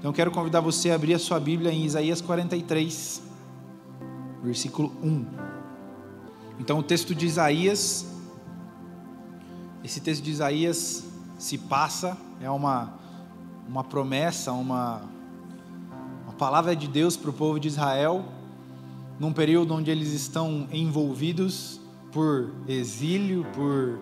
[0.00, 3.20] Então quero convidar você a abrir a sua Bíblia em Isaías 43,
[4.42, 5.26] versículo 1.
[6.58, 8.06] Então o texto de Isaías,
[9.84, 11.04] esse texto de Isaías
[11.38, 12.94] se passa, é uma,
[13.68, 15.02] uma promessa, uma,
[16.24, 18.24] uma palavra de Deus para o povo de Israel,
[19.18, 21.78] num período onde eles estão envolvidos
[22.10, 23.98] por exílio, por,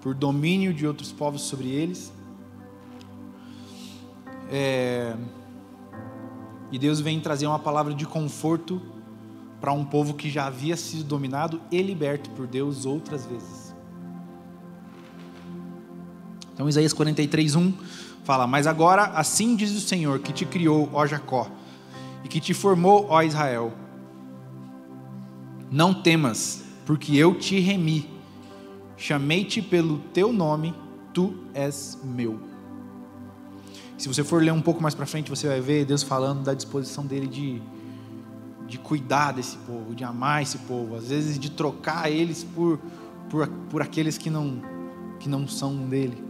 [0.00, 2.12] por domínio de outros povos sobre eles.
[4.50, 5.16] É,
[6.70, 8.80] e Deus vem trazer uma palavra de conforto
[9.60, 13.74] para um povo que já havia sido dominado e liberto por Deus outras vezes.
[16.52, 17.74] Então, Isaías 43, 1
[18.24, 21.48] fala: Mas agora, assim diz o Senhor que te criou, ó Jacó,
[22.24, 23.72] e que te formou, ó Israel:
[25.70, 28.10] Não temas, porque eu te remi,
[28.96, 30.74] chamei-te pelo teu nome,
[31.12, 32.55] tu és meu.
[33.98, 36.52] Se você for ler um pouco mais para frente, você vai ver Deus falando da
[36.52, 37.62] disposição dele de,
[38.68, 42.78] de cuidar desse povo, de amar esse povo, às vezes de trocar eles por,
[43.30, 44.60] por, por aqueles que não,
[45.18, 46.22] que não são dele.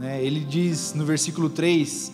[0.00, 0.24] Né?
[0.24, 2.12] Ele diz no versículo 3: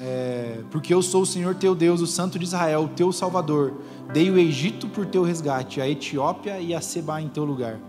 [0.00, 3.74] é, Porque eu sou o Senhor teu Deus, o Santo de Israel, o teu Salvador.
[4.12, 7.80] Dei o Egito por teu resgate, a Etiópia e a Seba em teu lugar.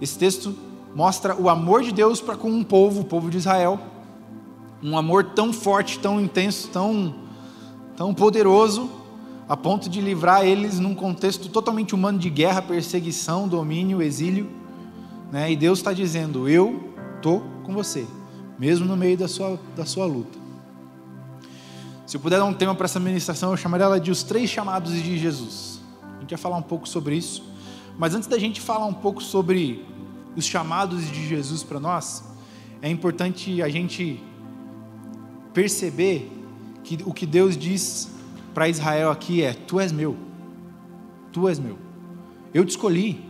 [0.00, 0.52] Esse texto
[0.96, 3.78] mostra o amor de Deus para com um povo, o povo de Israel
[4.86, 7.12] um amor tão forte, tão intenso, tão,
[7.96, 8.88] tão poderoso,
[9.48, 14.48] a ponto de livrar eles num contexto totalmente humano de guerra, perseguição, domínio, exílio.
[15.32, 15.50] Né?
[15.50, 18.06] E Deus está dizendo: Eu estou com você,
[18.56, 20.38] mesmo no meio da sua, da sua luta.
[22.06, 24.48] Se eu puder dar um tema para essa ministração, eu chamaria ela de Os Três
[24.48, 25.80] Chamados de Jesus.
[26.16, 27.42] A gente vai falar um pouco sobre isso.
[27.98, 29.84] Mas antes da gente falar um pouco sobre
[30.36, 32.22] os chamados de Jesus para nós,
[32.80, 34.22] é importante a gente
[35.56, 36.30] perceber
[36.84, 38.10] que o que Deus diz
[38.52, 40.14] para Israel aqui é: Tu és meu,
[41.32, 41.78] Tu és meu,
[42.52, 43.24] eu te escolhi,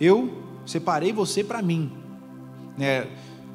[0.00, 0.32] eu
[0.66, 1.92] separei você para mim.
[2.76, 3.06] Né?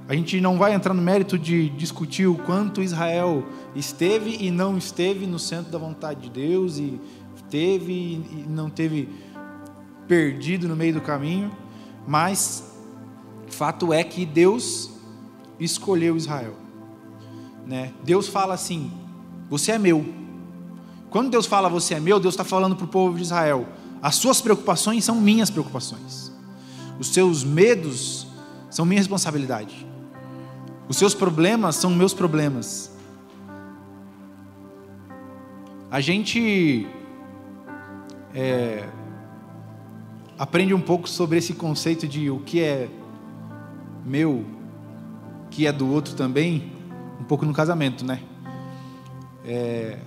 [0.07, 3.43] A gente não vai entrar no mérito de discutir o quanto Israel
[3.75, 7.01] esteve e não esteve no centro da vontade de Deus, e
[7.49, 9.09] teve e não teve
[10.07, 11.51] perdido no meio do caminho,
[12.07, 12.63] mas
[13.49, 14.89] fato é que Deus
[15.59, 16.62] escolheu Israel.
[17.65, 17.93] Né?
[18.03, 18.91] Deus fala assim:
[19.49, 20.05] Você é meu.
[21.09, 23.67] Quando Deus fala você é meu, Deus está falando para o povo de Israel:
[24.01, 26.31] As suas preocupações são minhas preocupações.
[26.99, 28.27] Os seus medos
[28.69, 29.87] são minha responsabilidade.
[30.87, 32.91] Os seus problemas são meus problemas.
[35.89, 36.87] A gente
[38.33, 38.89] é,
[40.37, 42.89] aprende um pouco sobre esse conceito de o que é
[44.03, 44.43] meu,
[45.51, 46.71] que é do outro também,
[47.23, 48.19] um pouco no casamento, né?
[49.45, 49.97] É,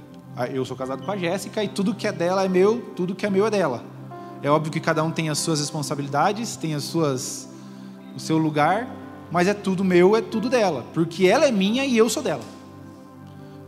[0.52, 3.24] eu sou casado com a Jéssica e tudo que é dela é meu, tudo que
[3.24, 3.82] é meu é dela.
[4.42, 7.48] É óbvio que cada um tem as suas responsabilidades, tem as suas,
[8.14, 8.86] o seu lugar,
[9.32, 12.42] mas é tudo meu, é tudo dela, porque ela é minha e eu sou dela.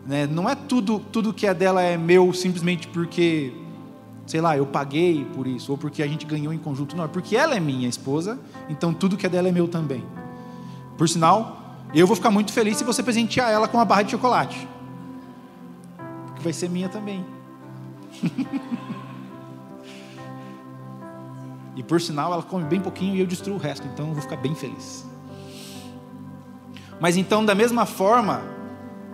[0.06, 0.26] Né?
[0.26, 3.54] Não é tudo, tudo que é dela é meu simplesmente porque,
[4.26, 7.08] sei lá, eu paguei por isso ou porque a gente ganhou em conjunto, não, é
[7.08, 8.38] porque ela é minha esposa,
[8.68, 10.04] então tudo que é dela é meu também.
[10.98, 14.10] Por sinal, eu vou ficar muito feliz se você presentear ela com uma barra de
[14.10, 14.68] chocolate.
[16.26, 17.24] Porque vai ser minha também.
[21.76, 24.22] e por sinal, ela come bem pouquinho e eu destruo o resto, então eu vou
[24.22, 25.06] ficar bem feliz.
[27.00, 28.42] Mas então, da mesma forma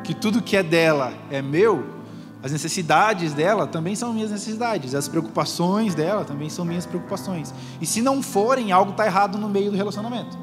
[0.02, 1.94] que tudo que é dela é meu,
[2.42, 7.54] as necessidades dela também são minhas necessidades, as preocupações dela também são minhas preocupações.
[7.80, 10.36] E se não forem, algo está errado no meio do relacionamento.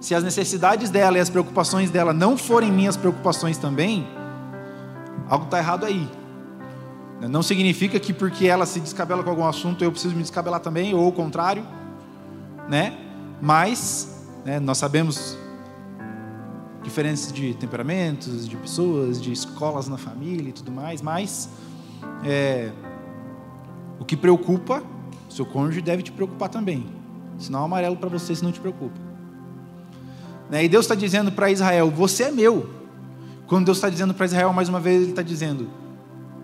[0.00, 4.08] Se as necessidades dela e as preocupações dela não forem minhas preocupações também,
[5.28, 6.08] algo está errado aí.
[7.28, 10.94] Não significa que porque ela se descabela com algum assunto eu preciso me descabelar também,
[10.94, 11.62] ou o contrário,
[12.66, 12.96] né?
[13.42, 15.36] Mas né, nós sabemos
[16.82, 21.50] diferenças de temperamentos, de pessoas, de escolas na família e tudo mais, mas
[22.24, 22.72] é,
[23.98, 24.82] o que preocupa,
[25.28, 26.86] seu cônjuge deve te preocupar também.
[27.38, 29.09] Sinal amarelo para você se não te preocupa.
[30.50, 30.64] Né?
[30.64, 32.68] E Deus está dizendo para Israel: Você é meu.
[33.46, 35.68] Quando Deus está dizendo para Israel, mais uma vez, Ele está dizendo: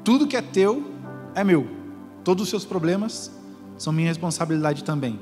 [0.04, 0.90] Tudo que é teu
[1.34, 1.68] é meu.
[2.24, 3.30] Todos os seus problemas
[3.76, 5.18] são minha responsabilidade também.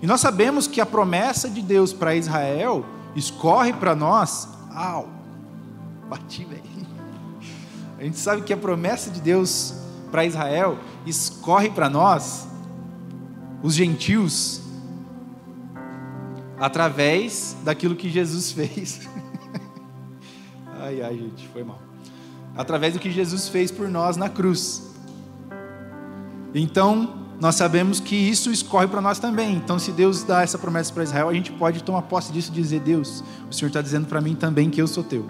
[0.00, 2.84] E nós sabemos que a promessa de Deus para Israel
[3.14, 4.48] escorre para nós.
[4.70, 5.08] Au!
[6.08, 6.62] Bati, velho.
[7.98, 9.74] A gente sabe que a promessa de Deus
[10.10, 12.46] para Israel escorre para nós,
[13.62, 14.60] os gentios,
[16.58, 19.00] através daquilo que Jesus fez.
[20.80, 21.80] ai, ai, gente, foi mal.
[22.56, 24.82] através do que Jesus fez por nós na cruz.
[26.54, 29.56] Então, nós sabemos que isso escorre para nós também.
[29.56, 32.54] Então, se Deus dá essa promessa para Israel, a gente pode tomar posse disso e
[32.54, 35.26] dizer: Deus, o Senhor está dizendo para mim também que eu sou teu.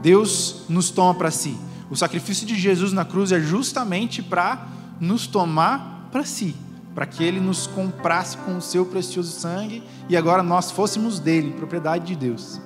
[0.00, 1.56] Deus nos toma para si.
[1.90, 4.66] O sacrifício de Jesus na cruz é justamente para
[4.98, 6.54] nos tomar para si,
[6.94, 11.52] para que Ele nos comprasse com o seu precioso sangue e agora nós fôssemos dele,
[11.52, 12.60] propriedade de Deus.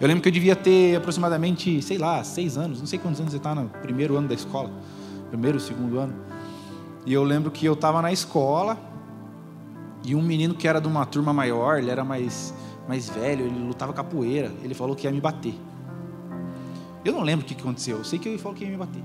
[0.00, 3.32] Eu lembro que eu devia ter aproximadamente, sei lá, seis anos, não sei quantos anos
[3.32, 4.70] você está no primeiro ano da escola,
[5.28, 6.14] primeiro, segundo ano.
[7.04, 8.78] E eu lembro que eu estava na escola
[10.02, 12.54] e um menino que era de uma turma maior, ele era mais,
[12.88, 15.54] mais velho, ele lutava capoeira, ele falou que ia me bater.
[17.04, 19.02] Eu não lembro o que aconteceu, eu sei que ele falou que ia me bater.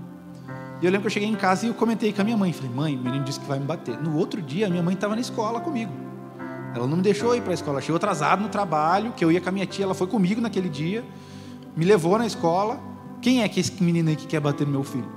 [0.81, 2.51] E eu lembro que eu cheguei em casa e eu comentei com a minha mãe,
[2.51, 3.97] falei, mãe, o menino disse que vai me bater.
[4.01, 5.91] No outro dia, a minha mãe estava na escola comigo.
[6.75, 9.39] Ela não me deixou ir para a escola, chegou atrasado no trabalho, que eu ia
[9.39, 11.05] com a minha tia, ela foi comigo naquele dia,
[11.75, 12.79] me levou na escola.
[13.21, 15.07] Quem é que esse menino aí que quer bater no meu filho?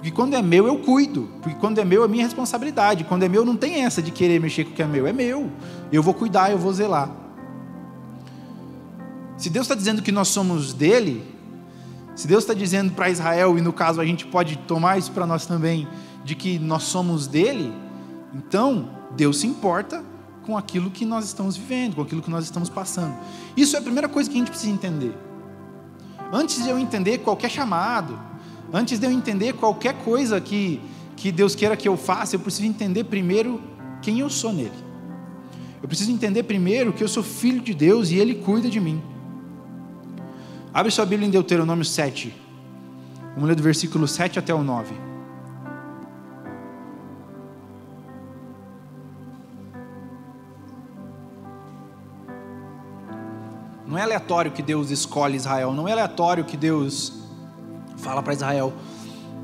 [0.00, 1.28] Porque quando é meu, eu cuido.
[1.42, 3.04] Porque quando é meu, é minha responsabilidade.
[3.04, 5.06] Quando é meu, não tem essa de querer mexer com o que é meu.
[5.06, 5.50] É meu.
[5.92, 7.10] Eu vou cuidar, eu vou zelar.
[9.36, 11.22] Se Deus está dizendo que nós somos dele,
[12.14, 15.26] se Deus está dizendo para Israel, e no caso a gente pode tomar isso para
[15.26, 15.88] nós também,
[16.24, 17.72] de que nós somos dele,
[18.34, 20.04] então Deus se importa
[20.44, 23.14] com aquilo que nós estamos vivendo, com aquilo que nós estamos passando.
[23.56, 25.14] Isso é a primeira coisa que a gente precisa entender.
[26.32, 28.30] Antes de eu entender qualquer chamado,
[28.72, 30.80] Antes de eu entender qualquer coisa que,
[31.16, 33.60] que Deus queira que eu faça, eu preciso entender primeiro
[34.00, 34.72] quem eu sou nele.
[35.82, 39.02] Eu preciso entender primeiro que eu sou filho de Deus e Ele cuida de mim.
[40.72, 42.32] Abre sua Bíblia em Deuteronômio 7.
[43.34, 44.94] Vamos ler do versículo 7 até o 9.
[53.84, 57.24] Não é aleatório que Deus escolhe Israel, não é aleatório que Deus
[57.96, 58.72] fala para Israel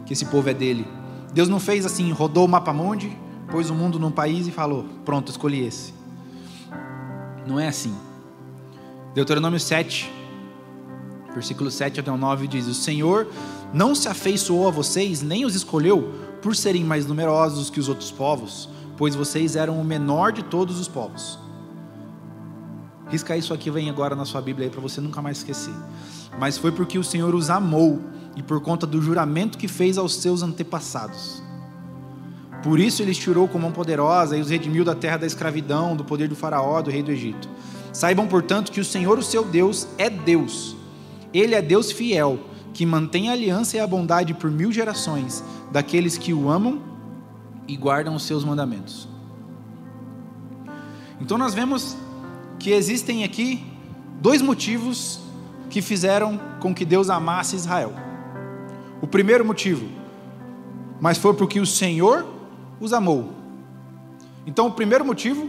[0.06, 0.86] que esse povo é dele.
[1.32, 3.18] Deus não fez assim, rodou o mapa mundi,
[3.50, 5.92] pôs o mundo num país e falou: pronto, escolhi esse.
[7.44, 7.94] Não é assim.
[9.12, 10.15] Deuteronômio 7,
[11.36, 13.28] versículo 7 até o 9 diz: O Senhor
[13.72, 18.10] não se afeiçoou a vocês, nem os escolheu por serem mais numerosos que os outros
[18.10, 21.38] povos, pois vocês eram o menor de todos os povos.
[23.08, 25.74] Risca isso aqui, vem agora na sua Bíblia aí para você nunca mais esquecer.
[26.38, 28.00] Mas foi porque o Senhor os amou
[28.34, 31.42] e por conta do juramento que fez aos seus antepassados.
[32.62, 35.94] Por isso ele os tirou com mão poderosa e os redimiu da terra da escravidão,
[35.94, 37.48] do poder do faraó, do rei do Egito.
[37.92, 40.75] Saibam, portanto, que o Senhor, o seu Deus, é Deus.
[41.36, 42.38] Ele é Deus fiel,
[42.72, 46.80] que mantém a aliança e a bondade por mil gerações daqueles que o amam
[47.66, 49.08] e guardam os seus mandamentos.
[51.20, 51.96] Então nós vemos
[52.58, 53.64] que existem aqui
[54.20, 55.20] dois motivos
[55.68, 57.92] que fizeram com que Deus amasse Israel.
[59.02, 59.86] O primeiro motivo,
[61.00, 62.26] mas foi porque o Senhor
[62.80, 63.32] os amou.
[64.46, 65.48] Então, o primeiro motivo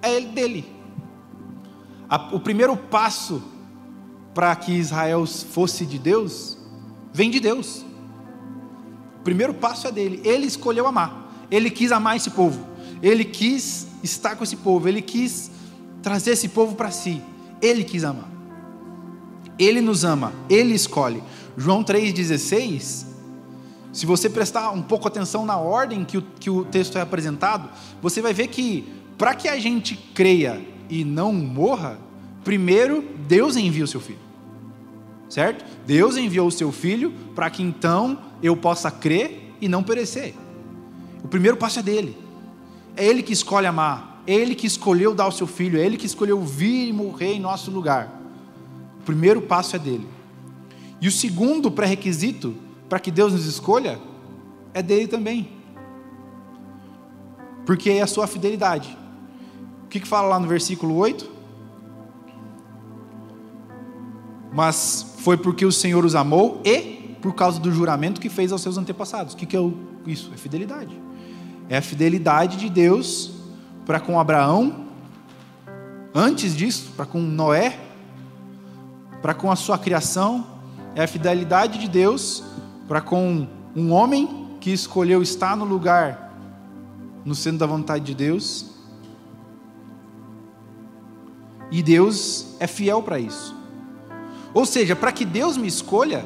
[0.00, 0.76] é ele dele.
[2.32, 3.42] o primeiro passo
[4.36, 6.58] para que Israel fosse de Deus
[7.10, 7.82] vem de Deus.
[9.18, 10.20] O primeiro passo é dele.
[10.22, 11.46] Ele escolheu amar.
[11.50, 12.60] Ele quis amar esse povo.
[13.02, 14.86] Ele quis estar com esse povo.
[14.86, 15.50] Ele quis
[16.02, 17.22] trazer esse povo para si.
[17.62, 18.28] Ele quis amar.
[19.58, 20.34] Ele nos ama.
[20.50, 21.22] Ele escolhe.
[21.56, 23.06] João 3,16,
[23.90, 27.70] se você prestar um pouco atenção na ordem que o, que o texto é apresentado,
[28.02, 31.98] você vai ver que para que a gente creia e não morra,
[32.44, 34.25] primeiro Deus envia o seu filho.
[35.28, 35.64] Certo?
[35.84, 40.34] Deus enviou o seu filho para que então eu possa crer e não perecer.
[41.22, 42.16] O primeiro passo é dele.
[42.96, 45.96] É ele que escolhe amar, é ele que escolheu dar o seu filho, é ele
[45.96, 48.20] que escolheu vir e morrer em nosso lugar.
[49.00, 50.06] O primeiro passo é dele.
[51.00, 52.54] E o segundo pré-requisito
[52.88, 53.98] para que Deus nos escolha
[54.72, 55.48] é dele também.
[57.66, 58.96] Porque é a sua fidelidade.
[59.84, 61.35] O que, que fala lá no versículo 8?
[64.56, 68.62] Mas foi porque o Senhor os amou e por causa do juramento que fez aos
[68.62, 69.34] seus antepassados.
[69.34, 69.60] O que, que é
[70.06, 70.30] isso?
[70.32, 70.98] É fidelidade.
[71.68, 73.32] É a fidelidade de Deus
[73.84, 74.86] para com Abraão,
[76.14, 77.78] antes disso, para com Noé,
[79.20, 80.46] para com a sua criação,
[80.94, 82.42] é a fidelidade de Deus
[82.88, 83.46] para com
[83.76, 86.34] um homem que escolheu estar no lugar,
[87.26, 88.70] no centro da vontade de Deus.
[91.70, 93.65] E Deus é fiel para isso.
[94.56, 96.24] Ou seja, para que Deus me escolha,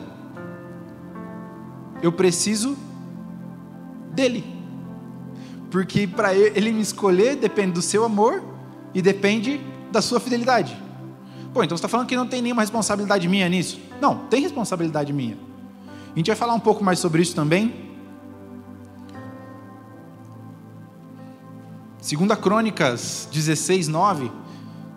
[2.01, 2.79] eu preciso
[4.13, 4.45] dele.
[5.69, 8.41] Porque para ele me escolher depende do seu amor
[8.95, 9.61] e depende
[9.91, 10.81] da sua fidelidade.
[11.53, 13.81] Pô, então você está falando que não tem nenhuma responsabilidade minha nisso?
[14.01, 15.37] Não, tem responsabilidade minha.
[16.15, 17.91] A gente vai falar um pouco mais sobre isso também.
[21.99, 24.31] Segunda Crônicas 16, 9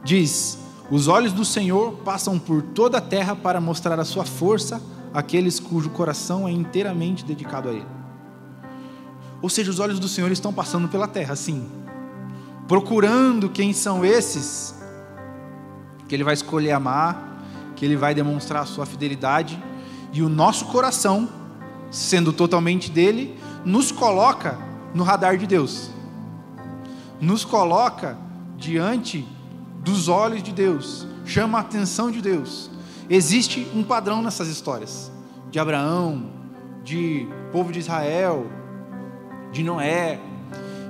[0.04, 4.82] diz: Os olhos do Senhor passam por toda a terra para mostrar a sua força
[5.14, 7.86] àqueles cujo coração é inteiramente dedicado a Ele.
[9.42, 11.70] Ou seja, os olhos do Senhor estão passando pela terra, sim,
[12.68, 14.76] procurando quem são esses
[16.08, 17.42] que Ele vai escolher amar,
[17.76, 19.62] que Ele vai demonstrar a sua fidelidade,
[20.12, 21.28] e o nosso coração,
[21.90, 24.58] sendo totalmente dele, nos coloca
[24.94, 25.90] no radar de Deus,
[27.20, 28.18] nos coloca
[28.58, 29.28] diante
[29.84, 32.72] dos olhos de Deus, chama a atenção de Deus.
[33.10, 35.12] Existe um padrão nessas histórias
[35.52, 36.32] de Abraão,
[36.84, 38.48] de povo de Israel,
[39.52, 40.20] de Noé.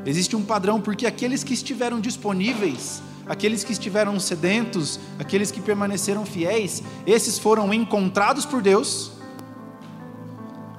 [0.05, 6.25] Existe um padrão porque aqueles que estiveram disponíveis, aqueles que estiveram sedentos, aqueles que permaneceram
[6.25, 9.11] fiéis, esses foram encontrados por Deus,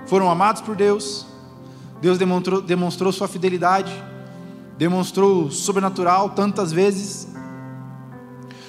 [0.06, 1.26] foram amados por Deus.
[2.00, 3.92] Deus demonstrou, demonstrou sua fidelidade,
[4.78, 7.33] demonstrou sobrenatural tantas vezes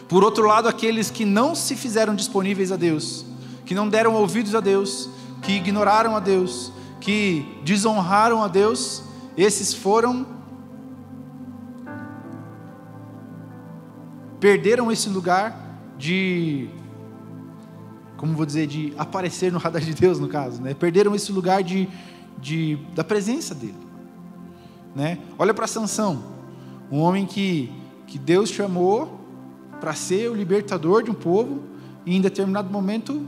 [0.08, 3.26] por outro lado, aqueles que não se fizeram disponíveis a Deus,
[3.66, 5.10] que não deram ouvidos a Deus,
[5.42, 6.72] que ignoraram a Deus,
[7.02, 9.04] que desonraram a Deus,
[9.36, 10.26] esses foram
[14.40, 16.70] perderam esse lugar de
[18.18, 20.74] como vou dizer de aparecer no radar de Deus no caso, né?
[20.74, 21.90] Perderam esse lugar de,
[22.38, 23.76] de da presença dele,
[24.96, 25.18] né?
[25.38, 26.24] Olha para Sansão,
[26.92, 27.72] um homem que
[28.08, 29.25] que Deus chamou
[29.86, 31.62] para ser o libertador de um povo,
[32.08, 33.24] e em determinado momento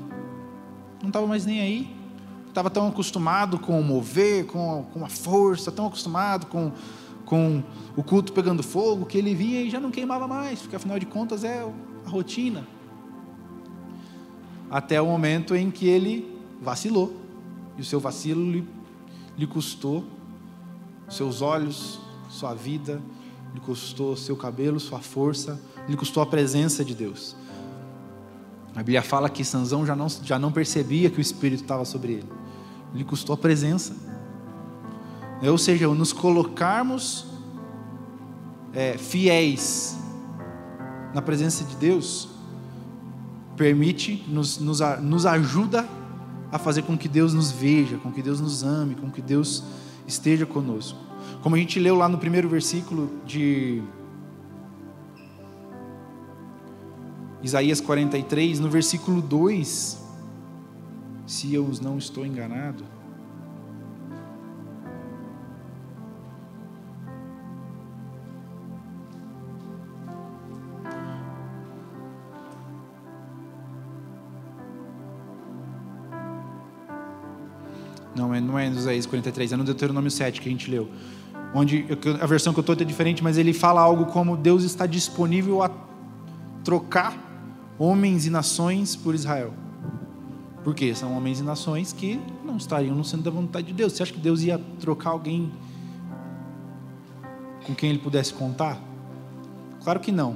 [0.99, 1.95] não estava mais nem aí.
[2.47, 6.71] Estava tão acostumado com o mover, com, com a força, tão acostumado com,
[7.25, 7.61] com
[7.95, 11.05] o culto pegando fogo, que ele vinha e já não queimava mais, porque afinal de
[11.05, 12.67] contas é a rotina.
[14.67, 17.15] Até o momento em que ele vacilou,
[17.77, 18.67] e o seu vacilo lhe,
[19.37, 20.03] lhe custou
[21.07, 21.99] seus olhos,
[22.29, 22.99] sua vida,
[23.53, 27.35] lhe custou seu cabelo, sua força, lhe custou a presença de Deus.
[28.75, 32.13] A Bíblia fala que Sansão já não, já não percebia que o Espírito estava sobre
[32.13, 32.29] ele.
[32.93, 33.95] Lhe custou a presença.
[35.41, 37.25] É, ou seja, nos colocarmos
[38.73, 39.97] é, fiéis
[41.13, 42.29] na presença de Deus,
[43.55, 45.87] permite, nos, nos, nos ajuda
[46.51, 49.63] a fazer com que Deus nos veja, com que Deus nos ame, com que Deus
[50.05, 50.99] esteja conosco.
[51.41, 53.81] Como a gente leu lá no primeiro versículo de
[57.41, 60.03] Isaías 43, no versículo 2,
[61.25, 62.83] se eu não estou enganado.
[78.15, 80.89] Não, é, não é no Isaías 43, é no Deuteronômio 7 que a gente leu.
[81.53, 81.85] Onde
[82.19, 85.61] a versão que eu estou é diferente, mas ele fala algo como Deus está disponível
[85.61, 85.69] a
[86.63, 87.26] trocar
[87.79, 89.53] homens e nações por Israel.
[90.63, 93.93] Porque são homens e nações que não estariam no centro da vontade de Deus.
[93.93, 95.51] Você acha que Deus ia trocar alguém
[97.65, 98.81] com quem ele pudesse contar?
[99.83, 100.35] Claro que não.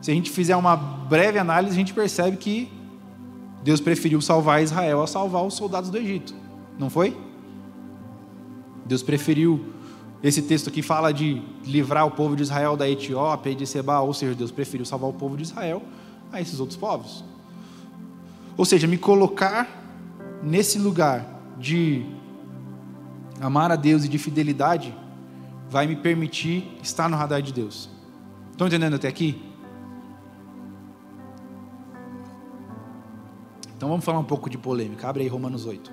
[0.00, 2.70] Se a gente fizer uma breve análise, a gente percebe que
[3.62, 6.34] Deus preferiu salvar Israel a salvar os soldados do Egito.
[6.78, 7.16] Não foi?
[8.84, 9.72] Deus preferiu.
[10.22, 14.00] Esse texto aqui fala de livrar o povo de Israel da Etiópia e de Seba,
[14.00, 15.82] ou seja, Deus preferiu salvar o povo de Israel
[16.36, 17.24] a esses outros povos.
[18.56, 19.68] Ou seja, me colocar
[20.42, 21.26] nesse lugar
[21.58, 22.04] de
[23.40, 24.94] amar a Deus e de fidelidade
[25.68, 27.90] vai me permitir estar no radar de Deus.
[28.52, 29.42] Estão entendendo até aqui?
[33.76, 35.06] Então vamos falar um pouco de polêmica.
[35.06, 35.92] Abre aí Romanos 8.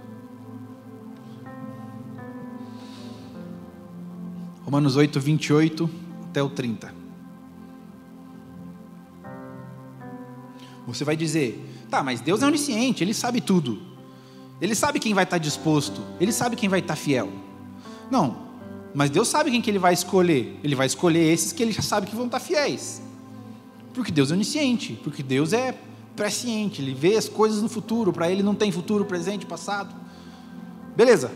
[4.63, 5.89] Romanos 8, 28
[6.29, 7.02] até o 30.
[10.85, 13.79] Você vai dizer, tá, mas Deus é onisciente, Ele sabe tudo.
[14.61, 17.29] Ele sabe quem vai estar disposto, Ele sabe quem vai estar fiel.
[18.11, 18.43] Não,
[18.93, 20.59] mas Deus sabe quem que Ele vai escolher.
[20.63, 23.01] Ele vai escolher esses que Ele já sabe que vão estar fiéis.
[23.93, 25.77] Porque Deus é onisciente, porque Deus é
[26.15, 29.95] presciente, Ele vê as coisas no futuro, para Ele não tem futuro, presente, passado.
[30.95, 31.31] Beleza,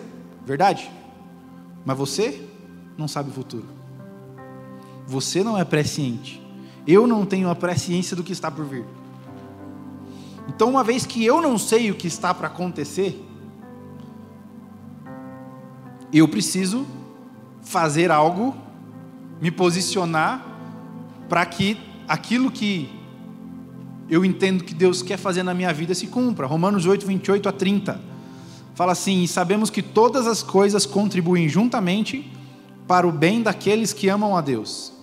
[0.46, 0.90] verdade.
[1.86, 2.42] Mas você
[2.98, 3.66] não sabe o futuro.
[5.08, 6.42] Você não é presciente.
[6.86, 8.86] Eu não tenho a presciência do que está por vir.
[10.48, 13.24] Então, uma vez que eu não sei o que está para acontecer,
[16.12, 16.86] eu preciso
[17.62, 18.56] fazer algo,
[19.42, 20.46] me posicionar
[21.28, 21.78] para que
[22.08, 22.90] aquilo que
[24.10, 26.48] eu entendo que Deus quer fazer na minha vida se cumpra.
[26.48, 28.02] Romanos 8, 28 a 30.
[28.74, 32.32] Fala assim: E sabemos que todas as coisas contribuem juntamente
[32.88, 34.94] para o bem daqueles que amam a Deus,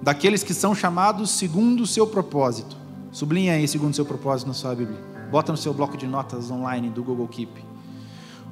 [0.00, 2.76] daqueles que são chamados segundo o seu propósito.
[3.10, 4.98] Sublinha aí segundo o seu propósito na sua Bíblia.
[5.30, 7.64] Bota no seu bloco de notas online do Google Keep.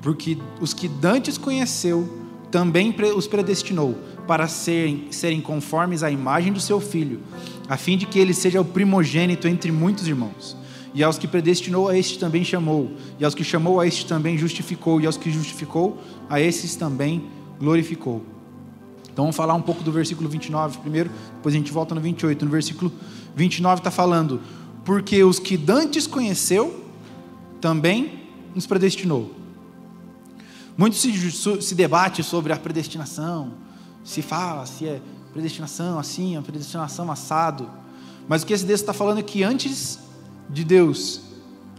[0.02, 3.94] Porque os que dantes conheceu, também os predestinou
[4.26, 7.20] para serem, serem conformes à imagem do seu filho,
[7.68, 10.56] a fim de que ele seja o primogênito entre muitos irmãos.
[10.94, 12.90] E aos que predestinou, a este também chamou.
[13.18, 14.98] E aos que chamou, a este também justificou.
[14.98, 15.98] E aos que justificou,
[16.30, 17.26] a esses também
[17.60, 18.24] glorificou.
[19.12, 22.44] Então vamos falar um pouco do versículo 29 primeiro, depois a gente volta no 28.
[22.44, 22.92] No versículo
[23.36, 24.40] 29 está falando:
[24.84, 26.84] Porque os que dantes conheceu,
[27.60, 29.32] também nos predestinou.
[30.76, 33.52] Muito se, se debate sobre a predestinação,
[34.02, 35.00] se fala se é
[35.32, 37.70] predestinação assim, a predestinação assado.
[38.26, 39.98] Mas o que esse texto está falando é que antes
[40.48, 41.20] de Deus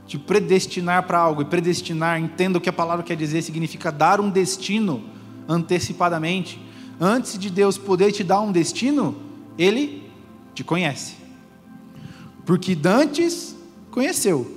[0.05, 4.21] te predestinar para algo, e predestinar, entenda o que a palavra quer dizer, significa dar
[4.21, 5.03] um destino
[5.49, 6.61] antecipadamente
[6.99, 9.15] antes de Deus poder te dar um destino,
[9.57, 10.09] Ele
[10.53, 11.16] te conhece.
[12.47, 13.57] Porque Dantes
[13.91, 14.49] conheceu,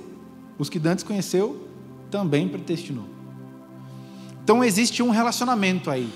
[0.57, 1.67] os que Dantes conheceu
[2.09, 3.03] também predestinou.
[4.41, 6.09] Então existe um relacionamento aí.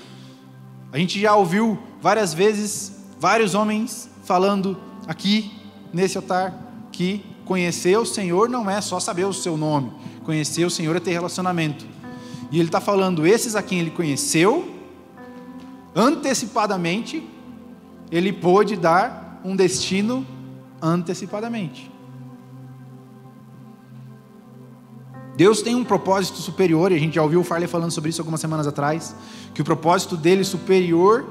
[0.90, 5.52] A gente já ouviu várias vezes vários homens falando aqui
[5.92, 9.92] nesse altar que conhecer o Senhor não é só saber o seu nome,
[10.24, 11.86] conhecer o Senhor é ter relacionamento.
[12.50, 14.66] E ele está falando, esses a quem ele conheceu,
[15.94, 17.22] antecipadamente,
[18.10, 20.26] ele pôde dar um destino
[20.80, 21.90] antecipadamente.
[25.36, 28.22] Deus tem um propósito superior, e a gente já ouviu o Farley falando sobre isso
[28.22, 29.14] algumas semanas atrás,
[29.52, 31.26] que o propósito dele superior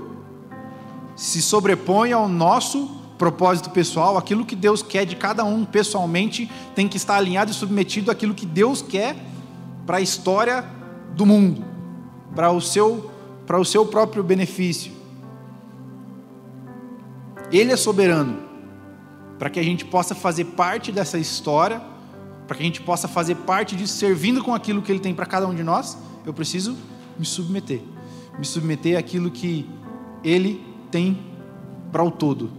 [1.16, 6.88] se sobrepõe ao nosso propósito pessoal, aquilo que Deus quer de cada um pessoalmente tem
[6.88, 9.16] que estar alinhado e submetido àquilo que Deus quer
[9.86, 10.66] para a história
[11.16, 11.64] do mundo,
[12.36, 13.12] para o seu
[13.46, 14.92] para o seu próprio benefício.
[17.52, 18.40] Ele é soberano,
[19.38, 21.82] para que a gente possa fazer parte dessa história,
[22.48, 25.26] para que a gente possa fazer parte disso, servindo com aquilo que Ele tem para
[25.26, 26.78] cada um de nós, eu preciso
[27.18, 27.82] me submeter.
[28.38, 29.68] Me submeter àquilo que
[30.24, 31.20] Ele tem
[31.92, 32.52] para o todo.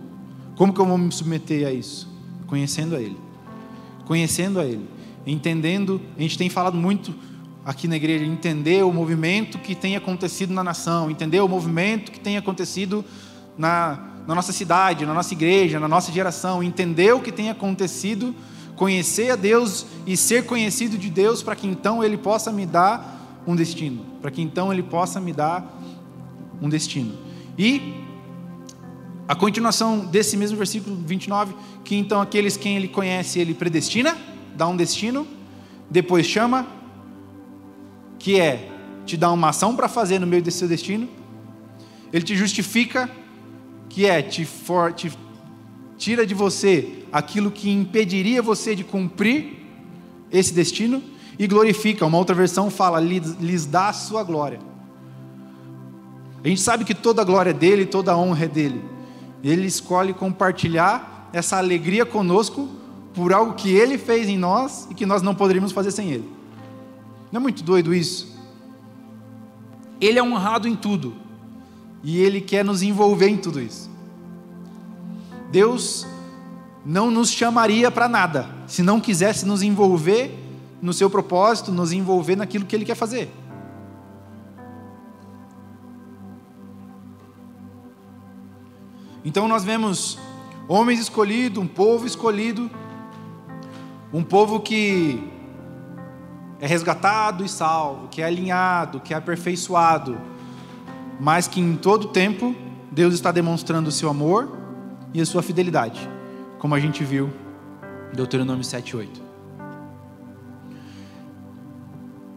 [0.57, 2.09] Como que eu vou me submeter a isso?
[2.47, 3.17] Conhecendo a Ele.
[4.05, 4.89] Conhecendo a Ele.
[5.27, 7.15] Entendendo, a gente tem falado muito
[7.65, 12.21] aqui na igreja, entender o movimento que tem acontecido na nação, entender o movimento que
[12.21, 13.05] tem acontecido
[13.59, 18.35] na, na nossa cidade, na nossa igreja, na nossa geração, entender o que tem acontecido,
[18.75, 23.43] conhecer a Deus e ser conhecido de Deus para que então Ele possa me dar
[23.47, 25.81] um destino, para que então Ele possa me dar
[26.61, 27.15] um destino.
[27.57, 27.95] E
[29.29, 34.17] a continuação desse mesmo versículo 29, que então aqueles quem Ele conhece, Ele predestina,
[34.55, 35.27] dá um destino,
[35.91, 36.67] depois chama,
[38.19, 38.71] que é
[39.05, 41.09] te dar uma ação para fazer no meio desse seu destino.
[42.13, 43.11] Ele te justifica,
[43.89, 45.13] que é te, for, te
[45.97, 49.65] tira de você aquilo que impediria você de cumprir
[50.31, 51.03] esse destino
[51.39, 52.05] e glorifica.
[52.05, 54.59] Uma outra versão fala, lhes, dá a sua glória.
[56.45, 58.85] A gente sabe que toda a glória é dele, toda a honra é dele.
[59.43, 62.69] Ele escolhe compartilhar essa alegria conosco
[63.15, 66.31] por algo que ele fez em nós e que nós não poderíamos fazer sem ele.
[67.33, 68.37] Não é muito doido isso?
[70.01, 71.26] Ele é honrado em tudo
[72.07, 73.91] e ele quer nos envolver em tudo isso.
[75.51, 76.07] Deus
[76.85, 80.33] não nos chamaria para nada se não quisesse nos envolver
[80.81, 83.29] no seu propósito, nos envolver naquilo que ele quer fazer.
[89.25, 90.17] Então nós vemos
[90.69, 92.71] homens escolhidos, um povo escolhido,
[94.13, 95.29] um povo que
[96.61, 100.36] é resgatado e salvo, que é alinhado, que é aperfeiçoado,
[101.21, 102.55] mas que em todo tempo
[102.91, 104.57] Deus está demonstrando o seu amor
[105.13, 106.01] e a sua fidelidade,
[106.59, 107.31] como a gente viu
[108.13, 109.27] em Deuteronômio 7:8.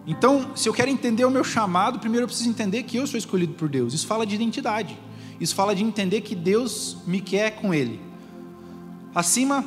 [0.07, 3.17] Então, se eu quero entender o meu chamado, primeiro eu preciso entender que eu sou
[3.17, 3.93] escolhido por Deus.
[3.93, 4.97] Isso fala de identidade.
[5.39, 8.01] Isso fala de entender que Deus me quer com Ele.
[9.13, 9.63] Acima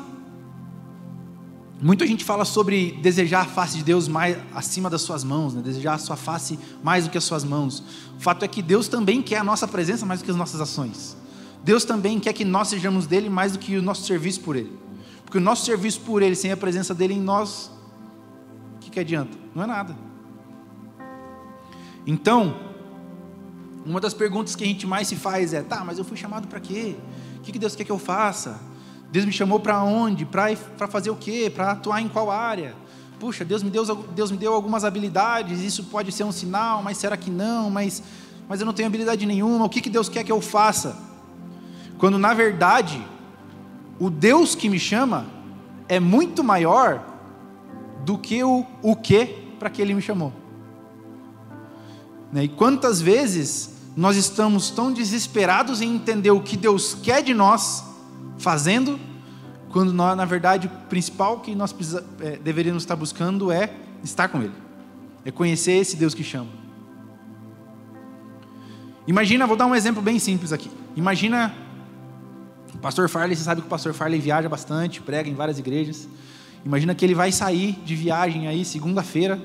[1.83, 5.61] Muita gente fala sobre desejar a face de Deus mais acima das suas mãos, né?
[5.61, 7.83] desejar a sua face mais do que as suas mãos.
[8.17, 10.61] O fato é que Deus também quer a nossa presença mais do que as nossas
[10.61, 11.17] ações.
[11.65, 14.79] Deus também quer que nós sejamos dele mais do que o nosso serviço por ele.
[15.25, 17.69] Porque o nosso serviço por ele, sem a presença dele em nós,
[18.77, 19.37] o que, que adianta?
[19.53, 19.97] Não é nada.
[22.07, 22.55] Então,
[23.85, 26.47] uma das perguntas que a gente mais se faz é: tá, mas eu fui chamado
[26.47, 26.95] para quê?
[27.39, 28.61] O que, que Deus quer que eu faça?
[29.13, 30.25] Deus me chamou para onde?
[30.25, 31.53] Para fazer o quê?
[31.55, 32.75] Para atuar em qual área?
[33.21, 36.97] Puxa, Deus me, deu, Deus me deu algumas habilidades, isso pode ser um sinal, mas
[36.97, 37.69] será que não?
[37.69, 38.03] Mas,
[38.49, 40.97] mas eu não tenho habilidade nenhuma, o que, que Deus quer que eu faça?
[41.99, 43.07] Quando na verdade,
[44.01, 45.27] o Deus que me chama
[45.89, 47.05] é muito maior
[48.07, 49.27] do que o, o que
[49.59, 50.33] para que Ele me chamou.
[52.33, 52.45] Né?
[52.45, 57.92] E quantas vezes nós estamos tão desesperados em entender o que Deus quer de nós
[58.43, 58.99] fazendo,
[59.71, 64.29] quando nós, na verdade, o principal que nós precisa, é, deveríamos estar buscando é estar
[64.29, 64.53] com Ele,
[65.25, 66.49] é conhecer esse Deus que chama.
[69.07, 70.71] Imagina, vou dar um exemplo bem simples aqui.
[70.95, 71.55] Imagina,
[72.75, 76.09] o pastor Farley, você sabe que o pastor Farley viaja bastante, prega em várias igrejas.
[76.65, 79.41] Imagina que ele vai sair de viagem aí segunda-feira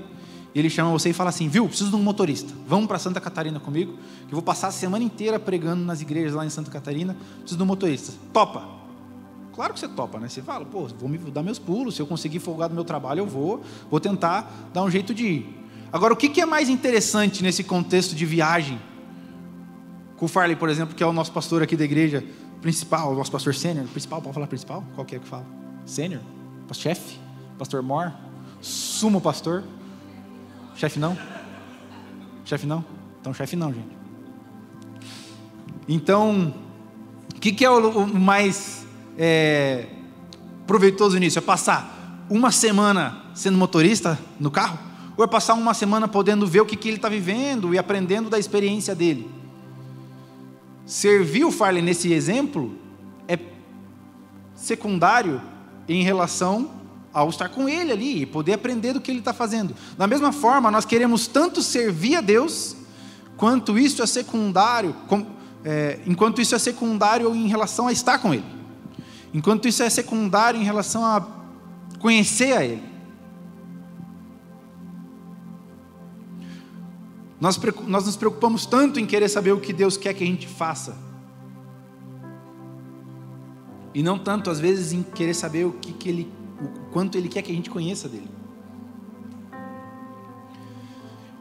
[0.60, 2.54] ele chama você e fala assim: Viu, preciso de um motorista.
[2.68, 3.94] Vamos para Santa Catarina comigo,
[4.28, 7.16] que eu vou passar a semana inteira pregando nas igrejas lá em Santa Catarina.
[7.40, 8.14] Preciso de um motorista.
[8.34, 8.77] Topa.
[9.58, 10.30] Claro que você topa, né?
[10.30, 11.96] Você fala, pô, vou me dar meus pulos.
[11.96, 13.64] Se eu conseguir folgar do meu trabalho, eu vou.
[13.90, 15.66] Vou tentar dar um jeito de ir.
[15.92, 18.80] Agora, o que é mais interessante nesse contexto de viagem?
[20.16, 22.24] Com Farley, por exemplo, que é o nosso pastor aqui da igreja
[22.62, 23.88] principal, o nosso pastor sênior.
[23.88, 24.84] Principal, pode falar principal?
[24.94, 25.48] Qual que é que fala?
[25.88, 26.22] Sênior?
[26.72, 27.18] Chefe?
[27.58, 28.14] Pastor Mor?
[28.62, 29.64] Sumo pastor?
[30.76, 31.18] Chefe não?
[32.46, 32.86] Chefe não?
[33.20, 33.98] Então, chefe não, gente.
[35.88, 36.54] Então,
[37.36, 38.87] o que, que, é o mais
[39.18, 39.86] é,
[40.66, 41.40] proveitoso nisso?
[41.40, 44.80] É passar uma semana sendo motorista no carro?
[45.18, 48.30] Ou é passar uma semana podendo ver o que, que ele está vivendo e aprendendo
[48.30, 49.30] da experiência dele?
[50.86, 52.74] Servir o Farley nesse exemplo
[53.28, 53.38] é
[54.56, 55.42] secundário
[55.88, 56.78] em relação
[57.14, 59.74] ao estar com Ele ali e poder aprender do que Ele está fazendo.
[59.98, 62.76] Da mesma forma, nós queremos tanto servir a Deus,
[63.36, 65.26] quanto isso é secundário, com,
[65.66, 68.46] é, enquanto isso é secundário em relação a estar com Ele,
[69.34, 71.26] enquanto isso é secundário em relação a
[72.00, 72.84] conhecer a Ele.
[77.40, 80.48] Nós, nós nos preocupamos tanto em querer saber o que Deus quer que a gente
[80.48, 80.98] faça,
[83.94, 87.28] e não tanto, às vezes, em querer saber o que, que Ele o quanto Ele
[87.28, 88.30] quer que a gente conheça dele.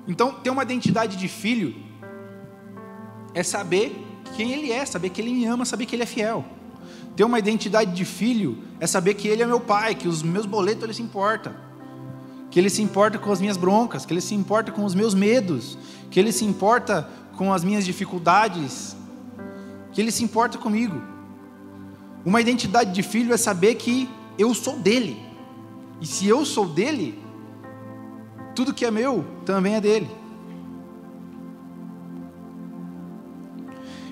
[0.09, 1.75] Então, ter uma identidade de filho
[3.35, 3.94] é saber
[4.37, 6.44] quem Ele é, saber que Ele me ama, saber que Ele é fiel.
[7.16, 10.44] Ter uma identidade de filho é saber que Ele é meu pai, que os meus
[10.44, 11.57] boletos Ele se importa,
[12.50, 15.14] que Ele se importa com as minhas broncas, que Ele se importa com os meus
[15.14, 15.79] medos,
[16.11, 18.94] que Ele se importa com as minhas dificuldades,
[19.92, 21.00] que Ele se importa comigo.
[22.22, 25.16] Uma identidade de filho é saber que eu sou dele.
[26.00, 27.18] E se eu sou dele,
[28.55, 30.11] tudo que é meu também é dele.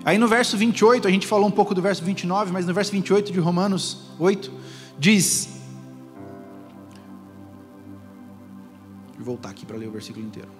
[0.04, 2.92] Aí no verso 28, a gente falou um pouco do verso 29, mas no verso
[2.92, 4.52] 28 de Romanos 8,
[4.98, 5.48] diz.
[9.16, 10.50] Vou voltar aqui para ler o versículo inteiro.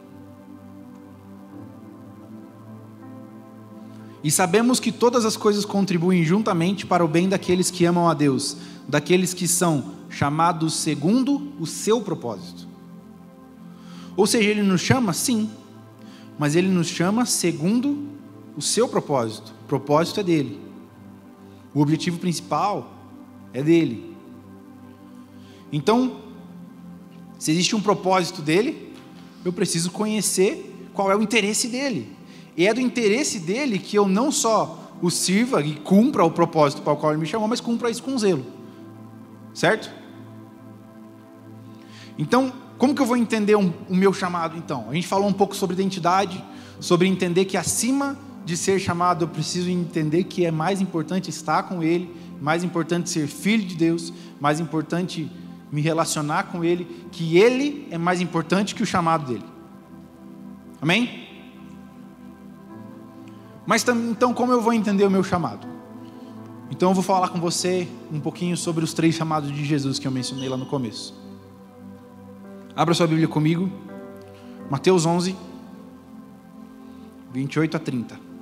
[4.23, 8.15] E sabemos que todas as coisas contribuem juntamente para o bem daqueles que amam a
[8.15, 8.57] Deus,
[8.89, 12.67] daqueles que são chamados segundo o seu propósito.
[14.17, 15.51] Ou seja, ele nos chama, sim,
[16.39, 18.14] mas ele nos chama segundo
[18.57, 19.53] o seu propósito.
[19.65, 20.61] O propósito é dele.
[21.75, 22.93] O objetivo principal
[23.53, 24.15] é dele.
[25.73, 26.21] Então,
[27.39, 28.93] se existe um propósito dele,
[29.45, 32.17] eu preciso conhecer qual é o interesse dele.
[32.57, 36.83] E é do interesse dele que eu não só o sirva e cumpra o propósito
[36.83, 38.47] para o qual ele me chamou, mas cumpra isso com zelo.
[39.53, 39.91] Certo?
[42.17, 44.89] Então, como que eu vou entender um, o meu chamado então?
[44.89, 46.43] A gente falou um pouco sobre identidade,
[46.81, 51.63] sobre entender que acima de ser chamado, eu preciso entender que é mais importante estar
[51.63, 55.31] com Ele, mais importante ser filho de Deus, mais importante
[55.73, 59.45] me relacionar com Ele, que Ele é mais importante que o chamado dele.
[60.81, 61.27] Amém?
[63.67, 65.67] Mas então, como eu vou entender o meu chamado?
[66.71, 70.07] Então, eu vou falar com você um pouquinho sobre os três chamados de Jesus que
[70.07, 71.15] eu mencionei lá no começo.
[72.77, 73.71] Abra sua Bíblia comigo,
[74.69, 75.35] Mateus 11,
[77.33, 78.34] 28 a 30.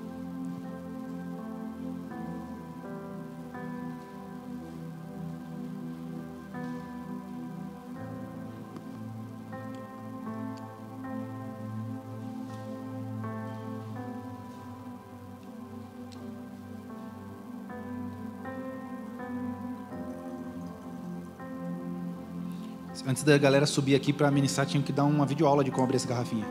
[23.22, 25.94] Antes da galera subir aqui para ministrar, tinha que dar uma videoaula de como abrir
[25.94, 26.44] essa garrafinha.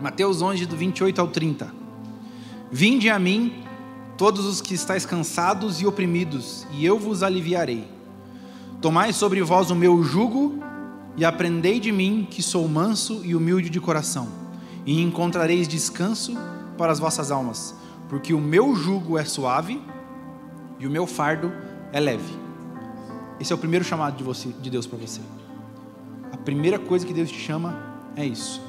[0.00, 1.72] Mateus 11, do 28 ao 30.
[2.72, 3.62] Vinde a mim,
[4.18, 7.86] todos os que estáis cansados e oprimidos, e eu vos aliviarei.
[8.80, 10.58] Tomai sobre vós o meu jugo
[11.16, 14.26] e aprendei de mim, que sou manso e humilde de coração,
[14.84, 16.36] e encontrareis descanso
[16.76, 17.76] para as vossas almas,
[18.08, 19.80] porque o meu jugo é suave
[20.82, 21.52] e o meu fardo
[21.92, 22.34] é leve.
[23.38, 25.20] Esse é o primeiro chamado de você, de Deus para você.
[26.32, 27.80] A primeira coisa que Deus te chama
[28.16, 28.60] é isso.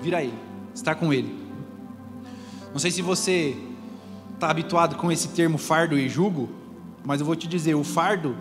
[0.00, 0.38] Vira Ele,
[0.72, 1.36] estar com Ele.
[2.70, 3.56] Não sei se você
[4.32, 6.48] está habituado com esse termo fardo e jugo,
[7.04, 8.36] mas eu vou te dizer, o fardo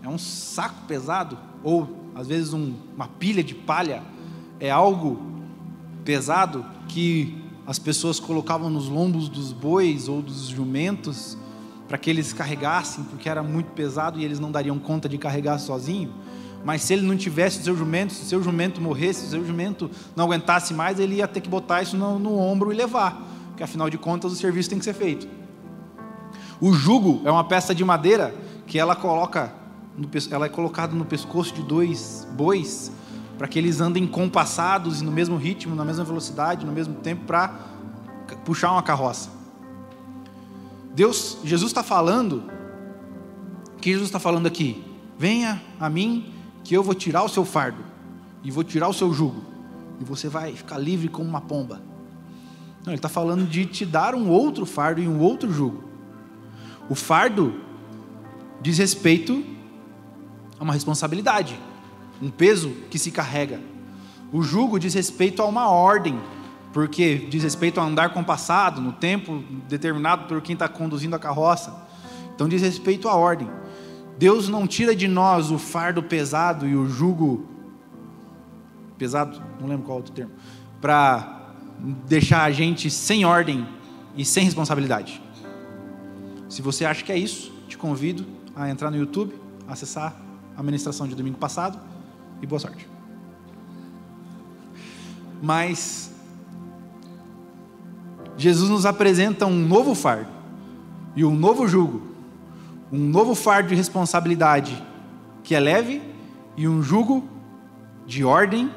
[0.00, 4.00] é um saco pesado, ou às vezes um, uma pilha de palha,
[4.60, 5.20] é algo
[6.04, 11.36] pesado que as pessoas colocavam nos lombos dos bois ou dos jumentos
[11.90, 15.58] para que eles carregassem, porque era muito pesado e eles não dariam conta de carregar
[15.58, 16.14] sozinho.
[16.64, 19.30] Mas se ele não tivesse o seu jumento, se o seu jumento morresse, se o
[19.30, 22.76] seu jumento não aguentasse mais, ele ia ter que botar isso no, no ombro e
[22.76, 25.26] levar, porque afinal de contas o serviço tem que ser feito.
[26.60, 28.32] O jugo é uma peça de madeira
[28.68, 29.52] que ela coloca
[29.98, 32.92] no, ela é colocada no pescoço de dois bois,
[33.36, 37.24] para que eles andem compassados e no mesmo ritmo, na mesma velocidade, no mesmo tempo,
[37.24, 37.48] para
[38.44, 39.39] puxar uma carroça.
[40.94, 42.42] Deus, Jesus está falando,
[43.76, 44.84] o que Jesus está falando aqui?
[45.18, 46.32] Venha a mim,
[46.64, 47.82] que eu vou tirar o seu fardo,
[48.42, 49.42] e vou tirar o seu jugo,
[50.00, 51.80] e você vai ficar livre como uma pomba.
[52.84, 55.84] Não, ele está falando de te dar um outro fardo e um outro jugo.
[56.88, 57.54] O fardo
[58.60, 59.44] diz respeito
[60.58, 61.58] a uma responsabilidade,
[62.20, 63.60] um peso que se carrega.
[64.32, 66.18] O jugo diz respeito a uma ordem,
[66.72, 71.74] porque diz respeito a andar compassado no tempo determinado por quem está conduzindo a carroça.
[72.34, 73.50] Então diz respeito à ordem.
[74.18, 77.46] Deus não tira de nós o fardo pesado e o jugo
[78.98, 80.32] pesado, não lembro qual outro termo,
[80.80, 81.54] para
[82.06, 83.66] deixar a gente sem ordem
[84.14, 85.22] e sem responsabilidade.
[86.50, 89.34] Se você acha que é isso, te convido a entrar no YouTube,
[89.66, 90.14] acessar
[90.56, 91.80] a ministração de domingo passado
[92.42, 92.86] e boa sorte.
[95.42, 96.09] Mas
[98.40, 100.30] Jesus nos apresenta um novo fardo
[101.14, 102.02] e um novo jugo,
[102.90, 104.82] um novo fardo de responsabilidade
[105.42, 106.02] que é leve
[106.56, 107.28] e um jugo
[108.06, 108.70] de ordem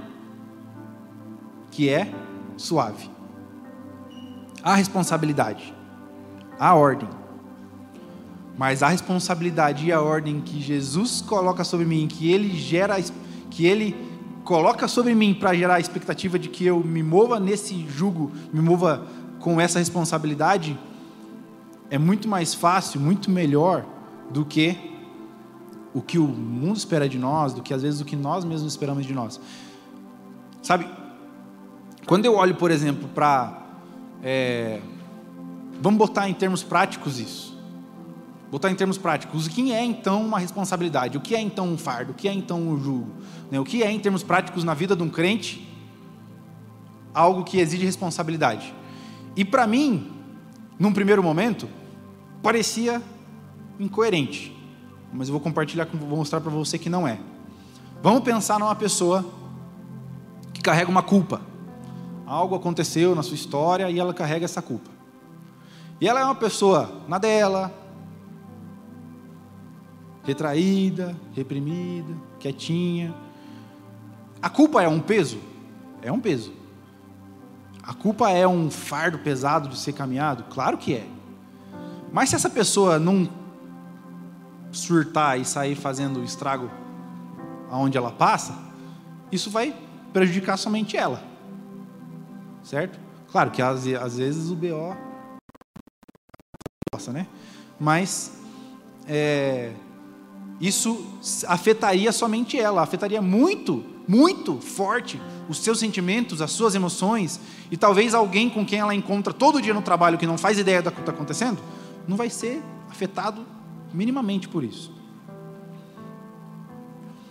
[1.72, 2.14] que é
[2.58, 3.10] suave.
[4.62, 5.74] A responsabilidade,
[6.60, 7.10] a ordem
[8.58, 13.02] mas a responsabilidade e a ordem que Jesus coloca sobre mim, que ele gera,
[13.50, 13.96] que ele
[14.44, 18.62] coloca sobre mim para gerar a expectativa de que eu me mova nesse jugo, me
[18.62, 19.08] mova
[19.44, 20.80] com essa responsabilidade,
[21.90, 23.86] é muito mais fácil, muito melhor
[24.32, 24.78] do que
[25.94, 28.72] o que o mundo espera de nós, do que às vezes o que nós mesmos
[28.72, 29.40] esperamos de nós.
[30.62, 30.88] Sabe,
[32.08, 33.62] quando eu olho, por exemplo, para.
[34.24, 34.80] É,
[35.82, 37.54] vamos botar em termos práticos isso
[38.54, 41.18] botar em termos práticos, o que é então uma responsabilidade?
[41.18, 42.12] O que é então um fardo?
[42.12, 43.10] O que é então um jugo?
[43.50, 43.60] Né?
[43.60, 45.68] O que é, em termos práticos, na vida de um crente,
[47.16, 48.72] algo que exige responsabilidade?
[49.36, 50.12] E para mim,
[50.78, 51.68] num primeiro momento,
[52.42, 53.02] parecia
[53.80, 54.56] incoerente,
[55.12, 57.20] mas eu vou compartilhar, vou mostrar para você que não é.
[58.02, 59.26] Vamos pensar numa pessoa
[60.54, 61.42] que carrega uma culpa.
[62.26, 64.90] Algo aconteceu na sua história e ela carrega essa culpa.
[66.00, 67.74] E ela é uma pessoa na dela,
[70.24, 73.14] retraída, reprimida, quietinha.
[74.42, 75.40] A culpa é um peso?
[76.02, 76.52] É um peso.
[77.84, 80.46] A culpa é um fardo pesado de ser caminhado?
[80.46, 81.06] Claro que é.
[82.14, 83.30] Mas se essa pessoa não
[84.72, 86.72] surtar e sair fazendo estrago
[87.70, 88.58] aonde ela passa,
[89.32, 89.76] isso vai
[90.14, 91.22] prejudicar somente ela.
[92.64, 92.98] Certo?
[93.30, 94.96] Claro que às, às vezes o BO
[96.90, 97.28] passa, né?
[97.80, 98.40] Mas
[99.08, 99.74] é,
[100.62, 101.06] isso
[101.48, 107.40] afetaria somente ela, afetaria muito, muito forte os seus sentimentos, as suas emoções,
[107.72, 110.82] e talvez alguém com quem ela encontra todo dia no trabalho que não faz ideia
[110.82, 111.60] do que está acontecendo,
[112.08, 113.46] não vai ser afetado
[113.94, 114.92] minimamente por isso.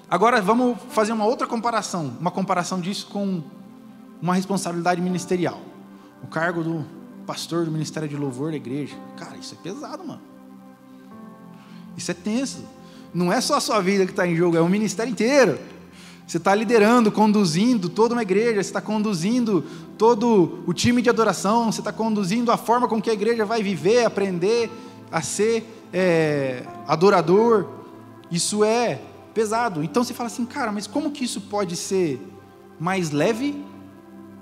[0.08, 3.42] Agora vamos fazer uma outra comparação, uma comparação disso com
[4.20, 5.60] uma responsabilidade ministerial.
[6.22, 6.84] O cargo do
[7.26, 8.94] pastor do ministério de louvor da igreja.
[9.16, 10.20] Cara, isso é pesado, mano.
[11.96, 12.62] Isso é tenso
[13.14, 15.58] não é só a sua vida que está em jogo, é o ministério inteiro.
[16.32, 19.62] Você está liderando, conduzindo toda uma igreja, você está conduzindo
[19.98, 23.62] todo o time de adoração, você está conduzindo a forma com que a igreja vai
[23.62, 24.70] viver, aprender
[25.10, 27.66] a ser é, adorador.
[28.30, 29.02] Isso é
[29.34, 29.84] pesado.
[29.84, 32.18] Então você fala assim, cara, mas como que isso pode ser
[32.80, 33.62] mais leve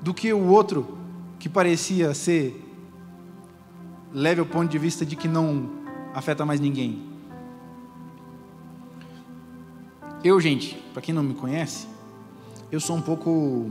[0.01, 0.97] do que o outro
[1.41, 2.65] que parecia ser
[4.15, 5.69] leve ao ponto de vista de que não
[6.15, 7.10] afeta mais ninguém.
[10.23, 11.87] Eu, gente, para quem não me conhece,
[12.71, 13.71] eu sou um pouco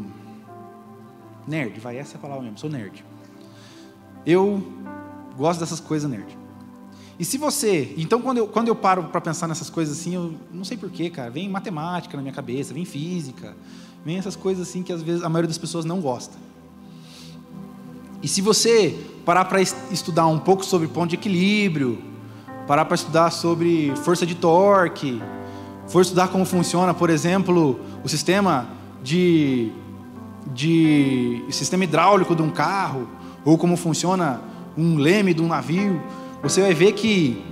[1.48, 3.06] nerd, vai, essa é a palavra mesmo, sou nerd.
[4.26, 4.64] Eu
[5.38, 6.38] gosto dessas coisas nerd.
[7.20, 7.94] E se você.
[7.98, 11.10] Então, quando eu, quando eu paro para pensar nessas coisas assim, eu não sei porquê,
[11.10, 11.30] cara.
[11.30, 13.56] Vem matemática na minha cabeça, vem física,
[14.04, 16.36] vem essas coisas assim que às vezes a maioria das pessoas não gosta.
[18.24, 22.02] E se você parar para estudar um pouco sobre ponto de equilíbrio,
[22.66, 25.22] parar para estudar sobre força de torque,
[25.90, 28.70] for estudar como funciona, por exemplo, o sistema
[29.04, 29.72] de,
[30.54, 33.08] de sistema hidráulico de um carro,
[33.44, 34.40] ou como funciona
[34.78, 36.02] um leme de um navio,
[36.42, 37.44] você vai ver que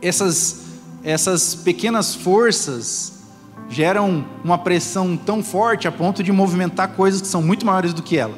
[0.00, 0.66] essas,
[1.02, 3.24] essas pequenas forças
[3.68, 8.02] geram uma pressão tão forte a ponto de movimentar coisas que são muito maiores do
[8.02, 8.34] que ela.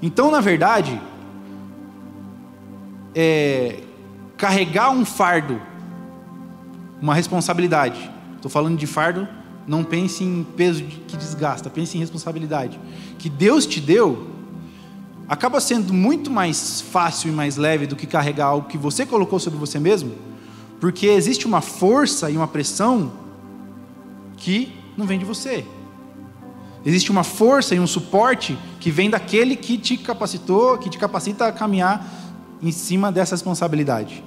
[0.00, 1.00] Então, na verdade,
[3.14, 3.80] é,
[4.36, 5.60] carregar um fardo,
[7.00, 8.10] uma responsabilidade.
[8.36, 9.26] Estou falando de fardo,
[9.66, 12.78] não pense em peso que desgasta, pense em responsabilidade.
[13.18, 14.38] Que Deus te deu
[15.28, 19.38] acaba sendo muito mais fácil e mais leve do que carregar algo que você colocou
[19.38, 20.14] sobre você mesmo,
[20.80, 23.12] porque existe uma força e uma pressão
[24.38, 25.66] que não vem de você.
[26.84, 31.46] Existe uma força e um suporte que vem daquele que te capacitou, que te capacita
[31.46, 32.06] a caminhar
[32.62, 34.24] em cima dessa responsabilidade.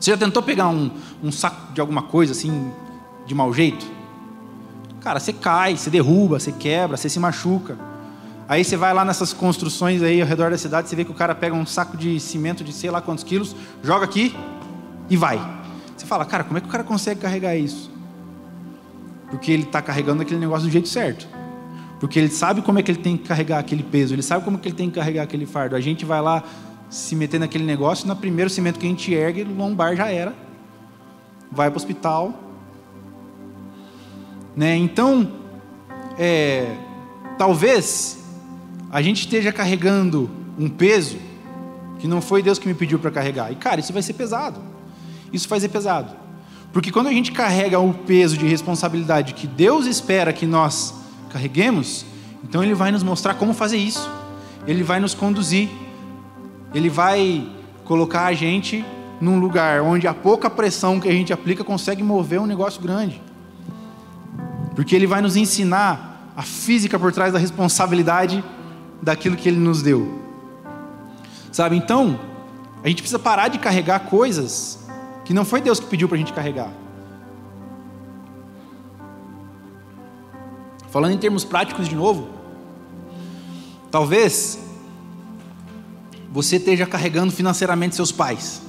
[0.00, 0.90] Você já tentou pegar um,
[1.22, 2.70] um saco de alguma coisa assim,
[3.26, 3.84] de mau jeito?
[5.00, 7.76] Cara, você cai, você derruba, você quebra, você se machuca.
[8.48, 11.14] Aí você vai lá nessas construções aí ao redor da cidade, você vê que o
[11.14, 14.34] cara pega um saco de cimento de sei lá quantos quilos, joga aqui
[15.10, 15.38] e vai.
[15.96, 17.90] Você fala, cara, como é que o cara consegue carregar isso?
[19.30, 21.28] Porque ele está carregando aquele negócio do jeito certo.
[22.00, 24.56] Porque ele sabe como é que ele tem que carregar aquele peso, ele sabe como
[24.56, 25.76] é que ele tem que carregar aquele fardo.
[25.76, 26.42] A gente vai lá
[26.90, 30.34] se meter naquele negócio, no primeiro cimento que a gente ergue, lombar já era.
[31.50, 32.34] Vai para o hospital.
[34.56, 34.76] Né?
[34.76, 35.30] Então,
[36.18, 36.76] é,
[37.36, 38.18] talvez
[38.90, 41.18] a gente esteja carregando um peso
[41.98, 43.52] que não foi Deus que me pediu para carregar.
[43.52, 44.60] E cara, isso vai ser pesado.
[45.32, 46.12] Isso vai ser pesado.
[46.72, 50.94] Porque quando a gente carrega o peso de responsabilidade que Deus espera que nós
[51.30, 52.04] carreguemos,
[52.44, 54.10] então Ele vai nos mostrar como fazer isso.
[54.66, 55.68] Ele vai nos conduzir.
[56.74, 57.48] Ele vai
[57.84, 58.84] colocar a gente
[59.20, 63.20] num lugar onde a pouca pressão que a gente aplica consegue mover um negócio grande.
[64.74, 68.44] Porque Ele vai nos ensinar a física por trás da responsabilidade
[69.02, 70.22] daquilo que Ele nos deu.
[71.50, 72.20] Sabe, então,
[72.84, 74.86] a gente precisa parar de carregar coisas
[75.24, 76.70] que não foi Deus que pediu para a gente carregar.
[80.90, 82.28] Falando em termos práticos de novo,
[83.90, 84.67] talvez
[86.30, 88.62] você esteja carregando financeiramente seus pais.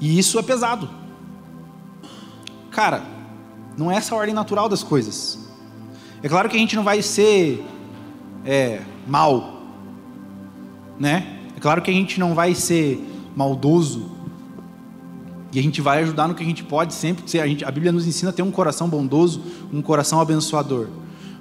[0.00, 0.88] E isso é pesado.
[2.70, 3.02] Cara,
[3.76, 5.38] não é essa a ordem natural das coisas.
[6.22, 7.64] É claro que a gente não vai ser
[8.44, 9.62] é, mal,
[10.98, 11.38] né?
[11.56, 12.98] É claro que a gente não vai ser
[13.36, 14.10] maldoso
[15.52, 17.24] e a gente vai ajudar no que a gente pode sempre.
[17.38, 19.40] A, gente, a Bíblia nos ensina a ter um coração bondoso,
[19.72, 20.88] um coração abençoador.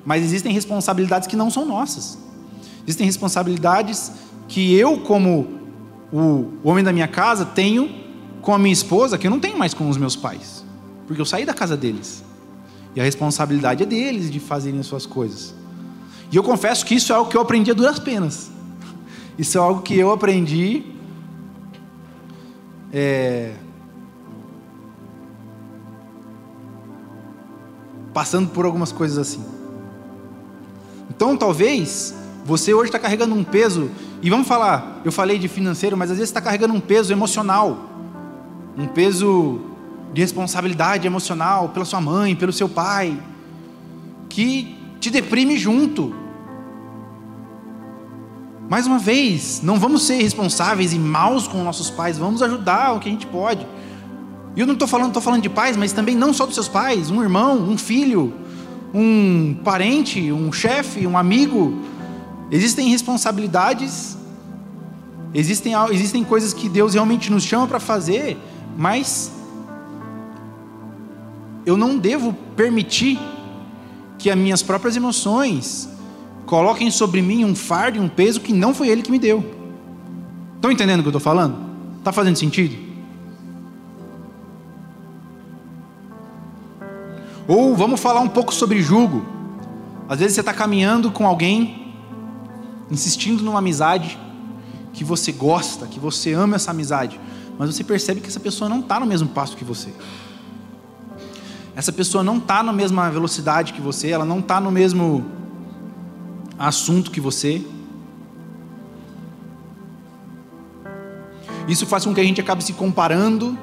[0.05, 2.19] Mas existem responsabilidades que não são nossas.
[2.83, 4.11] Existem responsabilidades
[4.47, 5.59] que eu, como
[6.11, 7.89] o homem da minha casa, tenho
[8.41, 10.63] com a minha esposa, que eu não tenho mais com os meus pais.
[11.07, 12.23] Porque eu saí da casa deles.
[12.95, 15.55] E a responsabilidade é deles de fazerem as suas coisas.
[16.31, 18.51] E eu confesso que isso é algo que eu aprendi a duras penas.
[19.37, 20.83] Isso é algo que eu aprendi.
[22.91, 23.53] É,
[28.13, 29.43] passando por algumas coisas assim.
[31.09, 32.13] Então, talvez
[32.45, 33.89] você hoje está carregando um peso,
[34.21, 37.89] e vamos falar, eu falei de financeiro, mas às vezes está carregando um peso emocional,
[38.77, 39.61] um peso
[40.13, 43.17] de responsabilidade emocional pela sua mãe, pelo seu pai,
[44.29, 46.13] que te deprime junto.
[48.69, 52.99] Mais uma vez, não vamos ser responsáveis e maus com nossos pais, vamos ajudar o
[52.99, 53.65] que a gente pode.
[54.55, 56.67] E eu não estou falando, estou falando de pais, mas também não só dos seus
[56.67, 58.33] pais, um irmão, um filho,
[58.93, 61.79] um parente, um chefe, um amigo.
[62.51, 64.17] Existem responsabilidades,
[65.33, 68.37] existem, existem coisas que Deus realmente nos chama para fazer,
[68.77, 69.31] mas
[71.65, 73.19] eu não devo permitir
[74.19, 75.89] que as minhas próprias emoções,
[76.45, 79.43] coloquem sobre mim um fardo e um peso que não foi Ele que me deu.
[80.55, 81.57] Estão entendendo o que eu estou falando?
[81.99, 82.93] Está fazendo sentido?
[87.47, 89.25] Ou vamos falar um pouco sobre julgo.
[90.07, 91.82] Às vezes você está caminhando com alguém
[92.89, 94.17] insistindo numa amizade
[94.93, 97.19] que você gosta, que você ama essa amizade,
[97.57, 99.89] mas você percebe que essa pessoa não está no mesmo passo que você.
[101.75, 105.25] Essa pessoa não está na mesma velocidade que você, ela não está no mesmo
[106.57, 107.65] assunto que você.
[111.67, 113.57] Isso faz com que a gente acabe se comparando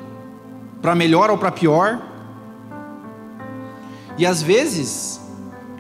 [0.83, 2.03] para melhor ou para pior.
[4.19, 5.20] E às vezes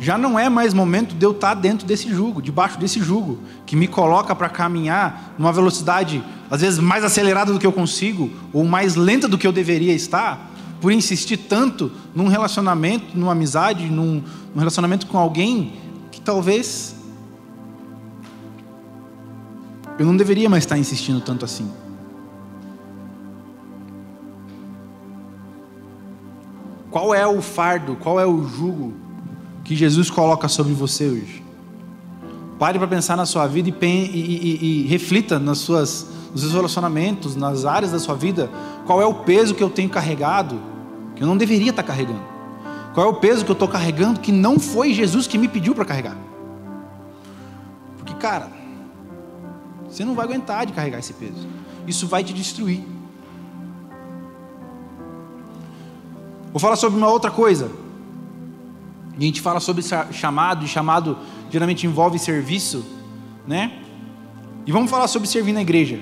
[0.01, 3.39] já não é mais momento de eu estar tá dentro desse jugo, debaixo desse jugo,
[3.67, 8.31] que me coloca para caminhar numa velocidade às vezes mais acelerada do que eu consigo,
[8.51, 13.91] ou mais lenta do que eu deveria estar, por insistir tanto num relacionamento, numa amizade,
[13.91, 14.25] num,
[14.55, 15.75] num relacionamento com alguém
[16.11, 16.97] que talvez
[19.99, 21.71] eu não deveria mais estar insistindo tanto assim.
[26.91, 29.10] Qual é o fardo, qual é o jugo
[29.71, 31.45] que Jesus coloca sobre você hoje?
[32.59, 36.53] Pare para pensar na sua vida e, e, e, e reflita nas suas, nos seus
[36.53, 38.51] relacionamentos, nas áreas da sua vida.
[38.85, 40.61] Qual é o peso que eu tenho carregado,
[41.15, 42.21] que eu não deveria estar carregando?
[42.95, 45.73] Qual é o peso que eu estou carregando que não foi Jesus que me pediu
[45.73, 46.19] para carregar?
[47.97, 48.51] Porque, cara,
[49.89, 51.47] você não vai aguentar de carregar esse peso.
[51.87, 52.85] Isso vai te destruir.
[56.53, 57.71] Vou falar sobre uma outra coisa.
[59.17, 59.83] A gente fala sobre
[60.13, 61.19] chamado, e chamado
[61.51, 62.85] geralmente envolve serviço,
[63.47, 63.83] né?
[64.67, 66.01] E vamos falar sobre servir na igreja.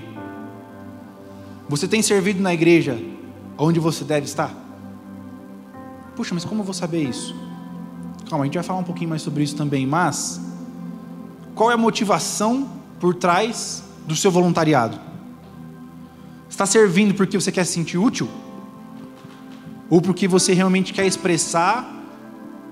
[1.69, 3.01] Você tem servido na igreja
[3.57, 4.55] onde você deve estar?
[6.15, 7.35] Puxa, mas como eu vou saber isso?
[8.29, 10.41] Calma, a gente vai falar um pouquinho mais sobre isso também, mas
[11.55, 12.69] qual é a motivação
[13.01, 14.99] por trás do seu voluntariado?
[16.49, 18.29] Está servindo porque você quer se sentir útil?
[19.91, 21.98] ou porque você realmente quer expressar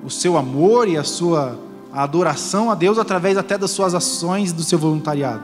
[0.04, 1.58] o seu amor e a sua
[1.92, 5.42] adoração a Deus através até das suas ações do seu voluntariado.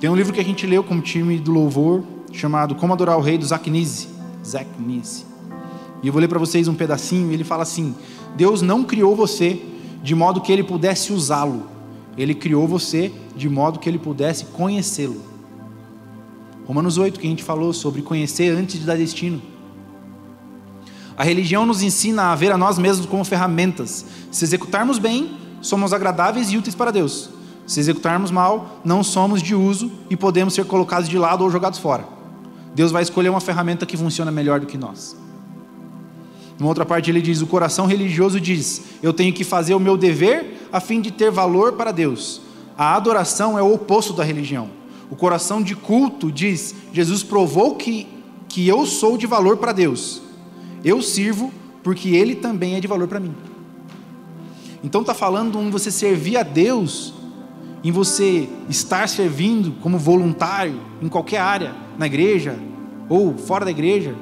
[0.00, 2.02] Tem um livro que a gente leu como time do louvor
[2.32, 4.08] chamado Como Adorar o Rei do Zach Nise.
[4.44, 5.26] Zach Nise.
[6.02, 7.32] E eu vou ler para vocês um pedacinho.
[7.32, 7.94] Ele fala assim:
[8.36, 9.60] Deus não criou você
[10.02, 11.66] de modo que ele pudesse usá-lo.
[12.16, 15.20] Ele criou você de modo que ele pudesse conhecê-lo.
[16.66, 19.40] Romanos 8, que a gente falou sobre conhecer antes de dar destino.
[21.18, 24.06] A religião nos ensina a ver a nós mesmos como ferramentas.
[24.30, 27.28] Se executarmos bem, somos agradáveis e úteis para Deus.
[27.66, 31.80] Se executarmos mal, não somos de uso e podemos ser colocados de lado ou jogados
[31.80, 32.06] fora.
[32.72, 35.16] Deus vai escolher uma ferramenta que funciona melhor do que nós.
[36.56, 39.96] Numa outra parte ele diz: o coração religioso diz: eu tenho que fazer o meu
[39.96, 42.42] dever a fim de ter valor para Deus.
[42.76, 44.70] A adoração é o oposto da religião.
[45.10, 48.06] O coração de culto diz: Jesus provou que,
[48.48, 50.27] que eu sou de valor para Deus.
[50.84, 51.52] Eu sirvo
[51.82, 53.34] porque Ele também é de valor para mim.
[54.82, 57.14] Então está falando em você servir a Deus,
[57.82, 62.58] em você estar servindo como voluntário em qualquer área, na igreja
[63.08, 64.14] ou fora da igreja,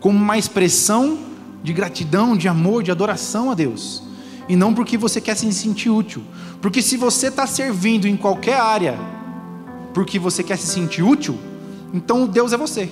[0.00, 1.18] como uma expressão
[1.62, 4.02] de gratidão, de amor, de adoração a Deus.
[4.48, 6.22] E não porque você quer se sentir útil.
[6.62, 8.98] Porque se você está servindo em qualquer área
[9.92, 11.36] porque você quer se sentir útil,
[11.92, 12.88] então Deus é você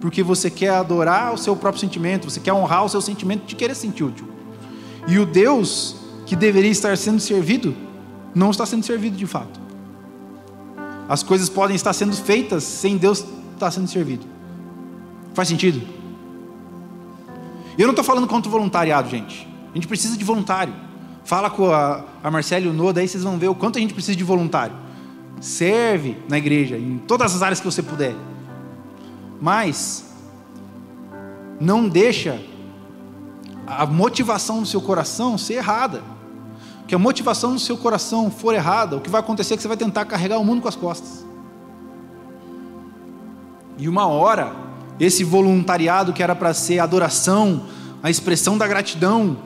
[0.00, 3.54] porque você quer adorar o seu próprio sentimento, você quer honrar o seu sentimento de
[3.54, 4.28] querer se sentir útil.
[5.08, 7.74] E o Deus que deveria estar sendo servido,
[8.34, 9.60] não está sendo servido de fato.
[11.08, 13.24] As coisas podem estar sendo feitas sem Deus
[13.54, 14.26] estar sendo servido.
[15.32, 15.80] Faz sentido?
[17.78, 19.46] Eu não estou falando contra o voluntariado, gente.
[19.70, 20.74] A gente precisa de voluntário.
[21.24, 23.80] Fala com a, a Marcela e o Noah, daí vocês vão ver o quanto a
[23.80, 24.74] gente precisa de voluntário.
[25.40, 28.14] Serve na igreja, em todas as áreas que você puder.
[29.40, 30.04] Mas
[31.60, 32.40] não deixa
[33.66, 36.02] a motivação do seu coração ser errada.
[36.86, 39.68] Que a motivação do seu coração for errada, o que vai acontecer é que você
[39.68, 41.26] vai tentar carregar o mundo com as costas.
[43.76, 44.54] E uma hora,
[44.98, 47.66] esse voluntariado que era para ser adoração,
[48.02, 49.36] a expressão da gratidão,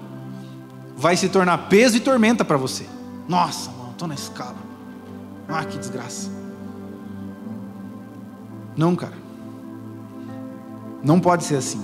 [0.97, 2.87] vai se tornar peso e tormenta para você.
[3.27, 4.57] Nossa, mano, estou na escala.
[5.49, 6.31] Ah, que desgraça.
[8.77, 9.20] Não, cara.
[11.03, 11.81] Não pode ser assim.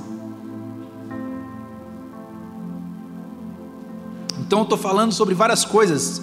[4.38, 6.22] Então eu estou falando sobre várias coisas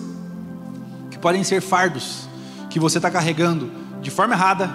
[1.11, 2.27] que podem ser fardos
[2.69, 3.69] que você está carregando
[4.01, 4.71] de forma errada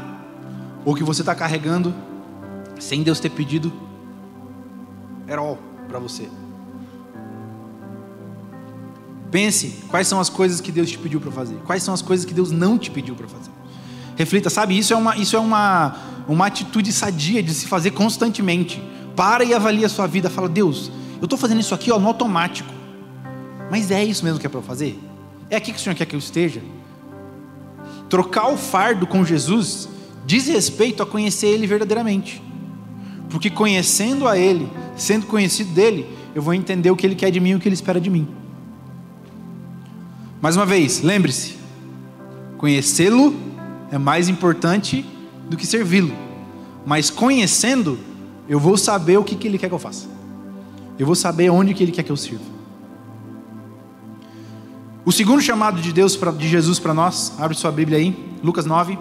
[0.85, 1.95] ou que você está carregando
[2.79, 3.73] sem Deus ter pedido
[5.37, 5.59] all
[5.89, 6.29] para você.
[9.31, 12.25] Pense quais são as coisas que Deus te pediu para fazer, quais são as coisas
[12.25, 13.51] que Deus não te pediu para fazer.
[14.17, 14.77] Reflita, sabe?
[14.77, 15.95] Isso é uma, isso é uma,
[16.29, 18.83] uma atitude sadia de se fazer constantemente.
[19.17, 20.31] Para e avalia a sua vida.
[20.31, 22.73] Fala, Deus, eu estou fazendo isso aqui ó, no automático.
[23.71, 24.99] Mas é isso mesmo que é para eu fazer?
[25.51, 26.63] É aqui que o Senhor quer que eu esteja?
[28.09, 29.89] trocar o fardo com Jesus
[30.25, 32.43] diz respeito a conhecer Ele verdadeiramente.
[33.31, 37.41] Porque conhecendo a Ele, sendo conhecido dele, eu vou entender o que Ele quer de
[37.41, 38.27] mim e o que Ele espera de mim.
[40.41, 41.57] Mais uma vez, lembre-se:
[42.57, 43.35] conhecê-lo
[43.91, 45.05] é mais importante
[45.49, 46.15] do que servi-lo.
[46.85, 47.99] Mas conhecendo,
[48.49, 50.07] eu vou saber o que, que Ele quer que eu faça.
[50.99, 52.45] Eu vou saber onde que Ele quer que eu sirva.
[55.05, 58.99] O segundo chamado de Deus, de Jesus para nós, abre sua Bíblia aí, Lucas 9.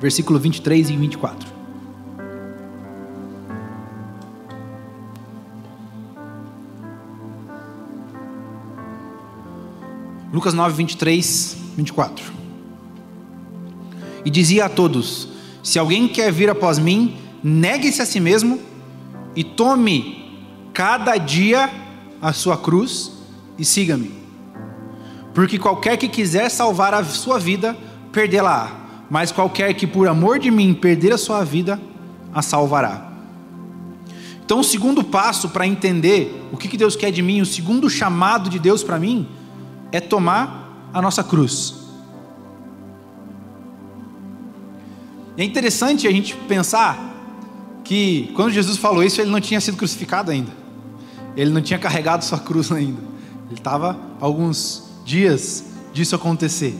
[0.00, 1.57] Versículo 23 e 24.
[10.32, 12.24] Lucas 9, 23, 24.
[14.24, 15.28] E dizia a todos:
[15.62, 18.60] Se alguém quer vir após mim, negue-se a si mesmo
[19.34, 20.40] e tome
[20.72, 21.70] cada dia
[22.20, 23.12] a sua cruz
[23.58, 24.12] e siga-me.
[25.32, 27.76] Porque qualquer que quiser salvar a sua vida,
[28.12, 28.70] perdê-la-á.
[29.08, 31.80] Mas qualquer que por amor de mim perder a sua vida,
[32.34, 33.10] a salvará.
[34.44, 38.50] Então, o segundo passo para entender o que Deus quer de mim, o segundo chamado
[38.50, 39.28] de Deus para mim,
[39.90, 41.74] é tomar a nossa cruz.
[45.36, 47.08] É interessante a gente pensar
[47.84, 50.50] que quando Jesus falou isso, ele não tinha sido crucificado ainda.
[51.36, 53.00] Ele não tinha carregado sua cruz ainda.
[53.46, 56.76] Ele estava alguns dias disso acontecer.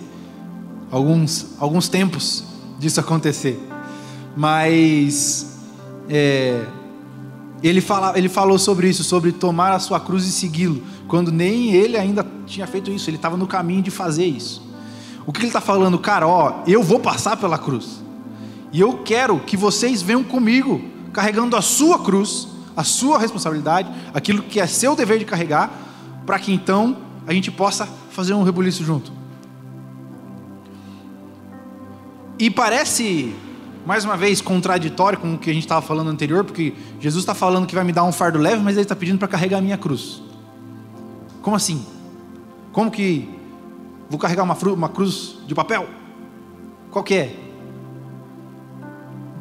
[0.91, 2.45] Alguns, alguns tempos
[2.79, 3.59] disso acontecer.
[4.37, 5.57] Mas
[6.09, 6.67] é,
[7.63, 11.73] ele, fala, ele falou sobre isso, sobre tomar a sua cruz e segui-lo, quando nem
[11.73, 14.63] ele ainda tinha feito isso, ele estava no caminho de fazer isso.
[15.27, 18.03] O que ele está falando, cara, ó, eu vou passar pela cruz,
[18.73, 20.81] e eu quero que vocês venham comigo,
[21.13, 25.71] carregando a sua cruz, a sua responsabilidade, aquilo que é seu dever de carregar,
[26.25, 26.97] para que então
[27.27, 29.11] a gente possa fazer um rebuliço junto.
[32.39, 33.35] E parece
[33.89, 37.34] mais uma vez, contraditório com o que a gente estava falando anterior, porque Jesus está
[37.34, 39.61] falando que vai me dar um fardo leve, mas ele está pedindo para carregar a
[39.62, 40.20] minha cruz.
[41.41, 41.86] Como assim?
[42.70, 43.26] Como que
[44.11, 45.89] vou carregar uma, uma cruz de papel?
[46.91, 47.34] Qual que é?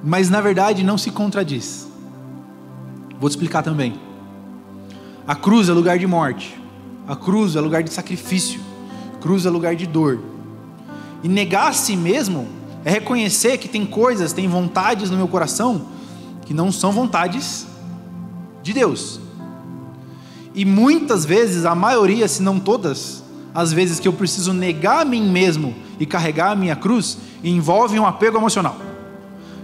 [0.02, 1.86] Mas na verdade não se contradiz.
[3.20, 4.00] Vou te explicar também.
[5.28, 6.58] A cruz é lugar de morte.
[7.06, 8.62] A cruz é lugar de sacrifício.
[9.20, 10.22] Cruz é lugar de dor.
[11.22, 12.48] E negar a si mesmo
[12.86, 15.88] é reconhecer que tem coisas, tem vontades no meu coração
[16.46, 17.68] que não são vontades
[18.64, 19.20] de Deus.
[20.56, 23.24] E muitas vezes, a maioria, se não todas,
[23.54, 28.00] as vezes que eu preciso negar a mim mesmo e carregar a minha cruz, envolve
[28.00, 28.78] um apego emocional.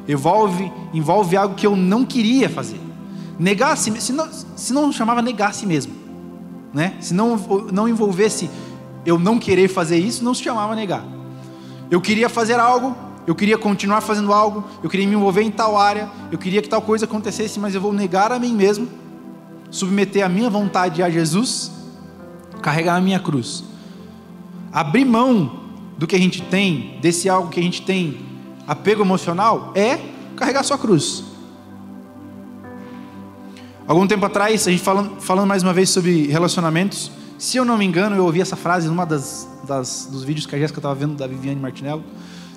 [0.08, 2.80] Envolve, envolve algo que eu não queria fazer.
[3.40, 5.94] Negar a si, se não, se não chamava negar a si mesmo,
[6.74, 6.96] né?
[7.00, 7.38] Se não,
[7.72, 8.50] não envolvesse
[9.06, 11.06] eu não querer fazer isso, não se chamava negar.
[11.94, 15.78] Eu queria fazer algo, eu queria continuar fazendo algo, eu queria me envolver em tal
[15.78, 18.88] área, eu queria que tal coisa acontecesse, mas eu vou negar a mim mesmo,
[19.70, 21.72] submeter a minha vontade a Jesus,
[22.64, 23.64] carregar a minha cruz.
[24.72, 25.60] Abrir mão
[25.96, 28.26] do que a gente tem, desse algo que a gente tem
[28.68, 30.00] apego emocional, é
[30.36, 31.24] carregar sua cruz.
[33.88, 37.12] Algum tempo atrás, a gente falando, falando mais uma vez sobre relacionamentos,
[37.44, 40.56] se eu não me engano, eu ouvi essa frase numa das, das dos vídeos que
[40.56, 42.04] a Jéssica estava vendo da Viviane Martinello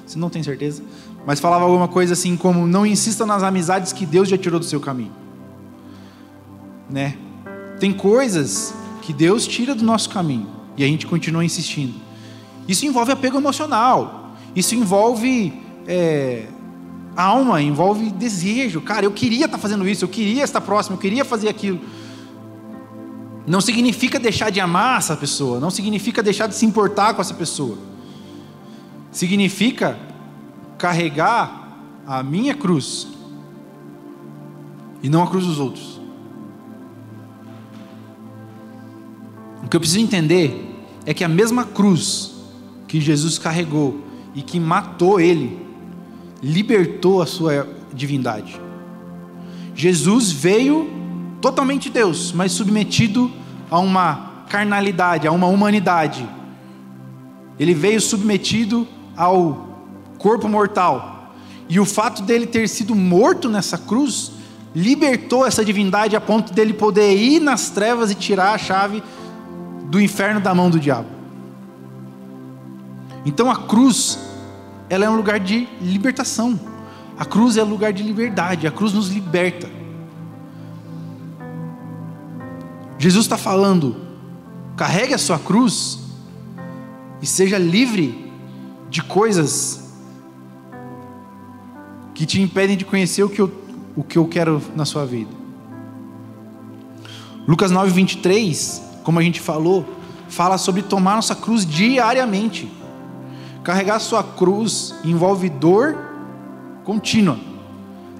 [0.06, 0.82] você não tem certeza,
[1.26, 4.64] mas falava alguma coisa assim como: não insista nas amizades que Deus já tirou do
[4.64, 5.10] seu caminho.
[6.88, 7.16] Né?
[7.80, 8.72] Tem coisas
[9.02, 11.94] que Deus tira do nosso caminho e a gente continua insistindo.
[12.68, 15.52] Isso envolve apego emocional, isso envolve
[15.88, 16.46] é,
[17.16, 18.80] alma, envolve desejo.
[18.80, 21.80] Cara, eu queria estar fazendo isso, eu queria estar próximo, eu queria fazer aquilo.
[23.46, 27.34] Não significa deixar de amar essa pessoa, não significa deixar de se importar com essa
[27.34, 27.78] pessoa
[29.16, 29.98] significa
[30.76, 33.08] carregar a minha cruz
[35.02, 35.98] e não a cruz dos outros.
[39.64, 42.34] O que eu preciso entender é que a mesma cruz
[42.86, 44.02] que Jesus carregou
[44.34, 45.66] e que matou ele,
[46.42, 48.60] libertou a sua divindade.
[49.74, 50.90] Jesus veio
[51.46, 53.30] totalmente Deus, mas submetido
[53.70, 56.28] a uma carnalidade, a uma humanidade.
[57.56, 58.84] Ele veio submetido
[59.16, 59.68] ao
[60.18, 61.32] corpo mortal.
[61.68, 64.32] E o fato dele ter sido morto nessa cruz
[64.74, 69.00] libertou essa divindade a ponto dele poder ir nas trevas e tirar a chave
[69.84, 71.08] do inferno da mão do diabo.
[73.24, 74.18] Então a cruz,
[74.90, 76.58] ela é um lugar de libertação.
[77.16, 79.75] A cruz é lugar de liberdade, a cruz nos liberta.
[82.98, 83.96] Jesus está falando:
[84.76, 85.98] carregue a sua cruz
[87.20, 88.32] e seja livre
[88.88, 89.90] de coisas
[92.14, 93.52] que te impedem de conhecer o que eu,
[93.94, 95.30] o que eu quero na sua vida.
[97.46, 99.84] Lucas 9, 23, como a gente falou,
[100.28, 102.70] fala sobre tomar nossa cruz diariamente.
[103.62, 105.96] Carregar sua cruz envolve dor
[106.84, 107.38] contínua.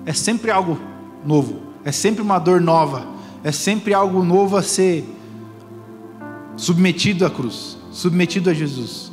[0.04, 0.78] É sempre algo
[1.24, 3.15] novo, é sempre uma dor nova,
[3.46, 5.04] é sempre algo novo a ser
[6.56, 9.12] submetido à cruz, submetido a Jesus.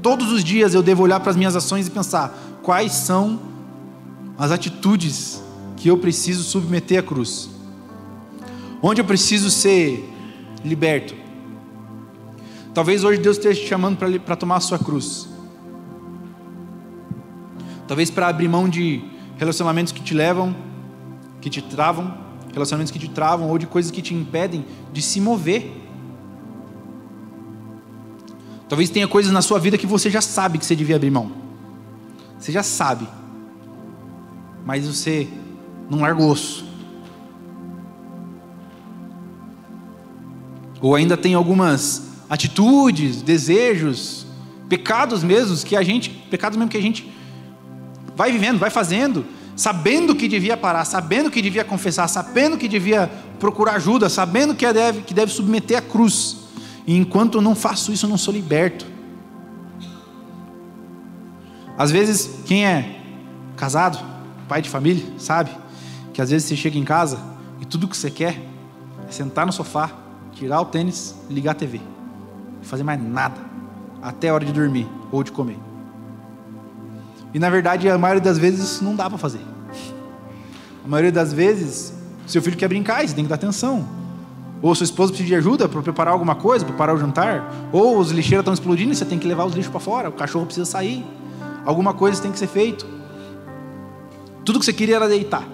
[0.00, 3.38] Todos os dias eu devo olhar para as minhas ações e pensar quais são
[4.38, 5.42] as atitudes
[5.76, 7.50] que eu preciso submeter à cruz.
[8.80, 10.02] Onde eu preciso ser
[10.64, 11.14] liberto.
[12.72, 15.28] Talvez hoje Deus esteja te chamando para tomar a sua cruz.
[17.86, 19.04] Talvez para abrir mão de
[19.36, 20.56] relacionamentos que te levam,
[21.42, 22.19] que te travam,
[22.52, 25.70] relacionamentos que te travam ou de coisas que te impedem de se mover.
[28.68, 31.32] Talvez tenha coisas na sua vida que você já sabe que você devia abrir mão.
[32.38, 33.08] Você já sabe.
[34.64, 35.28] Mas você
[35.88, 36.64] não larga o osso.
[40.80, 44.26] Ou ainda tem algumas atitudes, desejos,
[44.68, 47.12] pecados mesmos que a gente, pecados mesmo que a gente
[48.16, 49.26] vai vivendo, vai fazendo,
[49.60, 54.72] sabendo que devia parar, sabendo que devia confessar, sabendo que devia procurar ajuda, sabendo que
[54.72, 56.38] deve, que deve submeter a cruz.
[56.86, 58.86] E enquanto eu não faço isso, eu não sou liberto.
[61.76, 63.02] Às vezes, quem é
[63.54, 63.98] casado,
[64.48, 65.50] pai de família, sabe
[66.14, 67.18] que às vezes você chega em casa
[67.60, 68.40] e tudo que você quer
[69.06, 69.90] é sentar no sofá,
[70.32, 71.82] tirar o tênis, ligar a TV
[72.62, 73.36] fazer mais nada,
[74.00, 75.58] até a hora de dormir ou de comer.
[77.32, 79.40] E na verdade, a maioria das vezes não dá para fazer.
[80.84, 81.92] A maioria das vezes,
[82.26, 83.86] seu filho quer brincar, você tem que dar atenção.
[84.62, 87.50] Ou sua esposa precisa de ajuda para preparar alguma coisa, preparar o jantar.
[87.72, 90.08] Ou os lixeiros estão explodindo e você tem que levar os lixos para fora.
[90.08, 91.04] O cachorro precisa sair.
[91.64, 92.86] Alguma coisa tem que ser feito.
[94.44, 95.44] Tudo que você queria era deitar.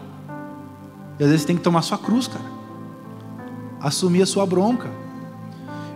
[1.19, 2.45] E às vezes você tem que tomar sua cruz, cara.
[3.81, 4.91] Assumir a sua bronca.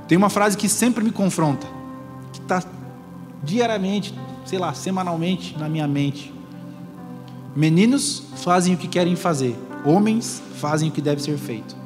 [0.07, 1.67] Tem uma frase que sempre me confronta,
[2.33, 2.63] que está
[3.43, 4.15] diariamente,
[4.51, 6.35] sei lá, semanalmente na minha mente.
[7.55, 11.77] Meninos fazem o que querem fazer, homens fazem o que deve ser feito.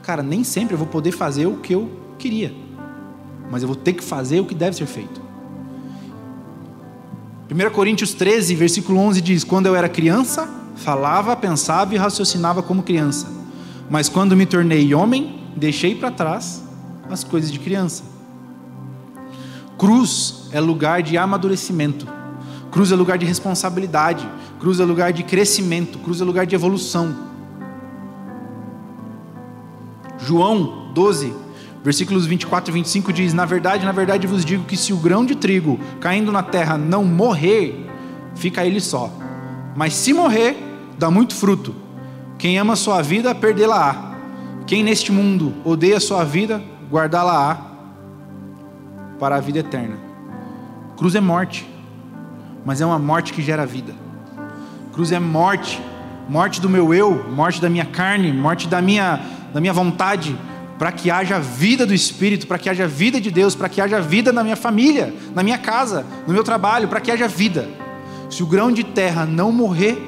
[0.00, 1.90] Cara, nem sempre eu vou poder fazer o que eu
[2.20, 2.54] queria,
[3.50, 5.20] mas eu vou ter que fazer o que deve ser feito.
[7.50, 12.80] 1 Coríntios 13, versículo 11 diz: Quando eu era criança, falava, pensava e raciocinava como
[12.80, 13.26] criança,
[13.90, 16.62] mas quando me tornei homem, deixei para trás
[17.10, 18.17] as coisas de criança.
[19.78, 22.04] Cruz é lugar de amadurecimento.
[22.68, 24.28] Cruz é lugar de responsabilidade.
[24.58, 26.00] Cruz é lugar de crescimento.
[26.00, 27.16] Cruz é lugar de evolução.
[30.18, 31.32] João 12,
[31.84, 35.24] versículos 24 e 25 diz: Na verdade, na verdade vos digo que se o grão
[35.24, 37.86] de trigo caindo na terra não morrer,
[38.34, 39.12] fica ele só.
[39.76, 40.56] Mas se morrer,
[40.98, 41.72] dá muito fruto.
[42.36, 44.16] Quem ama sua vida, perdê-la-á.
[44.66, 46.60] Quem neste mundo odeia sua vida,
[46.90, 47.67] guardá-la-á
[49.18, 49.96] para a vida eterna.
[50.96, 51.68] Cruz é morte,
[52.64, 53.94] mas é uma morte que gera vida.
[54.92, 55.80] Cruz é morte,
[56.28, 59.20] morte do meu eu, morte da minha carne, morte da minha,
[59.52, 60.36] da minha vontade,
[60.78, 64.00] para que haja vida do Espírito, para que haja vida de Deus, para que haja
[64.00, 67.68] vida na minha família, na minha casa, no meu trabalho, para que haja vida.
[68.30, 69.98] Se o grão de terra não morrer,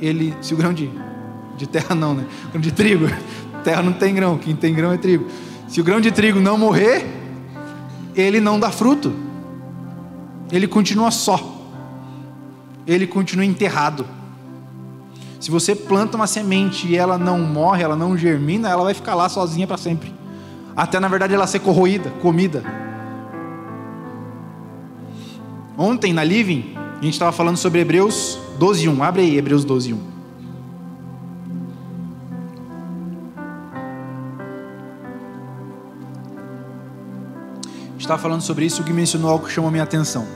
[0.00, 0.90] ele, se o grão de,
[1.56, 2.24] de terra não, né?
[2.50, 3.06] Grão de trigo,
[3.62, 5.26] terra não tem grão, quem tem grão é trigo.
[5.68, 7.21] Se o grão de trigo não morrer,
[8.14, 9.12] ele não dá fruto.
[10.50, 11.40] Ele continua só.
[12.86, 14.06] Ele continua enterrado.
[15.40, 19.14] Se você planta uma semente e ela não morre, ela não germina, ela vai ficar
[19.14, 20.14] lá sozinha para sempre.
[20.76, 22.62] Até na verdade ela ser corroída, comida.
[25.76, 29.02] Ontem na Living, a gente estava falando sobre Hebreus 12:1.
[29.02, 30.11] Abre aí Hebreus 12:1.
[38.02, 40.26] Estava falando sobre isso, o que mencionou algo que chamou minha atenção.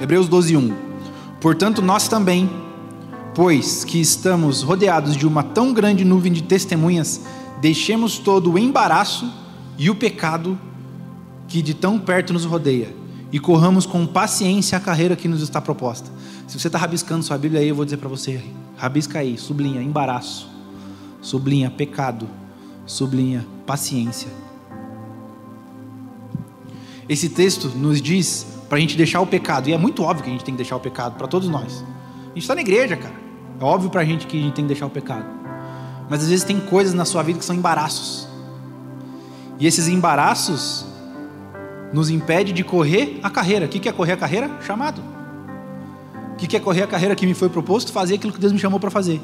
[0.00, 0.74] Hebreus 12, 1.
[1.40, 2.48] Portanto, nós também,
[3.34, 7.20] pois que estamos rodeados de uma tão grande nuvem de testemunhas,
[7.60, 9.32] deixemos todo o embaraço
[9.76, 10.58] e o pecado
[11.48, 12.94] que de tão perto nos rodeia
[13.32, 16.10] e corramos com paciência a carreira que nos está proposta.
[16.46, 18.42] Se você está rabiscando sua Bíblia aí, eu vou dizer para você:
[18.76, 20.48] rabisca aí, sublinha embaraço,
[21.20, 22.28] sublinha pecado,
[22.86, 24.43] sublinha paciência
[27.08, 30.30] esse texto nos diz para a gente deixar o pecado, e é muito óbvio que
[30.30, 31.84] a gente tem que deixar o pecado, para todos nós.
[32.24, 33.14] A gente está na igreja, cara.
[33.60, 35.26] É óbvio para a gente que a gente tem que deixar o pecado.
[36.08, 38.28] Mas às vezes tem coisas na sua vida que são embaraços.
[39.58, 40.86] E esses embaraços
[41.92, 43.66] nos impede de correr a carreira.
[43.66, 44.50] O que é correr a carreira?
[44.60, 45.00] Chamado.
[46.32, 47.92] O que é correr a carreira que me foi proposto?
[47.92, 49.20] Fazer aquilo que Deus me chamou para fazer.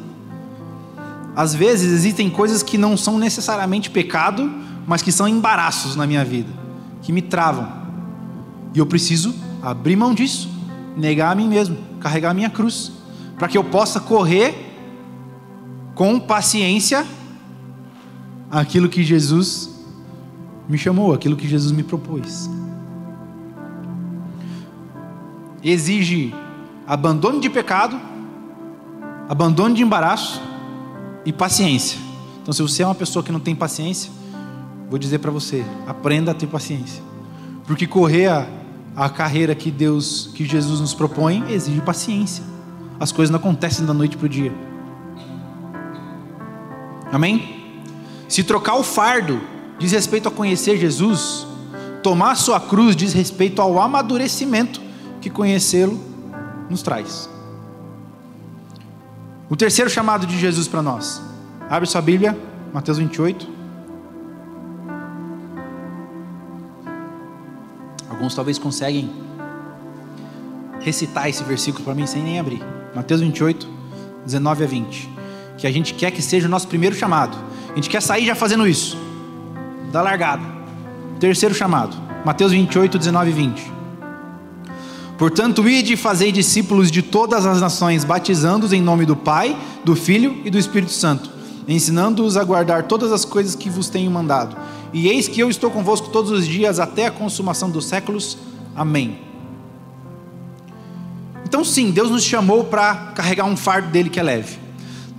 [1.34, 4.50] Às vezes existem coisas que não são necessariamente pecado,
[4.86, 6.48] mas que são embaraços na minha vida,
[7.02, 7.66] que me travam.
[8.74, 10.48] E eu preciso abrir mão disso,
[10.96, 12.92] negar a mim mesmo, carregar a minha cruz,
[13.38, 14.70] para que eu possa correr
[15.94, 17.06] com paciência
[18.50, 19.70] aquilo que Jesus
[20.68, 22.48] me chamou, aquilo que Jesus me propôs.
[25.62, 26.34] Exige
[26.86, 28.00] abandono de pecado,
[29.28, 30.40] abandono de embaraço
[31.24, 31.98] e paciência.
[32.42, 34.10] Então, se você é uma pessoa que não tem paciência,
[34.90, 37.02] vou dizer para você: aprenda a ter paciência,
[37.66, 38.46] porque correr a,
[38.96, 42.44] a carreira que Deus, que Jesus nos propõe, exige paciência.
[42.98, 44.52] As coisas não acontecem da noite para o dia.
[47.10, 47.80] Amém?
[48.28, 49.40] Se trocar o fardo
[49.78, 51.46] diz respeito a conhecer Jesus,
[52.02, 54.80] tomar a sua cruz diz respeito ao amadurecimento
[55.20, 55.98] que conhecê-lo
[56.68, 57.28] nos traz.
[59.48, 61.20] O terceiro chamado de Jesus para nós.
[61.68, 62.38] Abre sua Bíblia,
[62.72, 63.59] Mateus 28.
[68.20, 69.10] Alguns talvez conseguem
[70.78, 72.62] recitar esse versículo para mim sem nem abrir.
[72.94, 73.66] Mateus 28,
[74.26, 75.10] 19 a 20.
[75.56, 77.34] Que a gente quer que seja o nosso primeiro chamado.
[77.72, 78.94] A gente quer sair já fazendo isso.
[79.90, 80.42] Da largada.
[81.18, 81.96] Terceiro chamado.
[82.22, 83.72] Mateus 28, 19 e 20.
[85.16, 89.96] Portanto, ide e fazei discípulos de todas as nações, batizando-os em nome do Pai, do
[89.96, 91.30] Filho e do Espírito Santo,
[91.66, 94.54] ensinando-os a guardar todas as coisas que vos tenho mandado.
[94.92, 98.36] E eis que eu estou convosco todos os dias até a consumação dos séculos.
[98.74, 99.18] Amém.
[101.44, 104.70] Então, sim, Deus nos chamou para carregar um fardo dele que é leve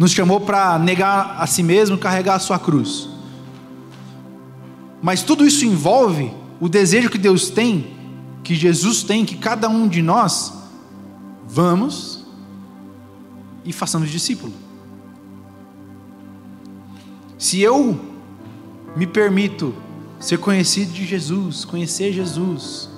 [0.02, 3.08] nos chamou para negar a si mesmo, carregar a sua cruz.
[5.00, 7.96] Mas tudo isso envolve o desejo que Deus tem,
[8.44, 10.54] que Jesus tem, que cada um de nós
[11.48, 12.26] vamos
[13.64, 14.52] e façamos discípulo.
[17.38, 18.00] Se eu
[18.96, 19.74] me permito
[20.20, 22.90] ser conhecido de Jesus, conhecer Jesus,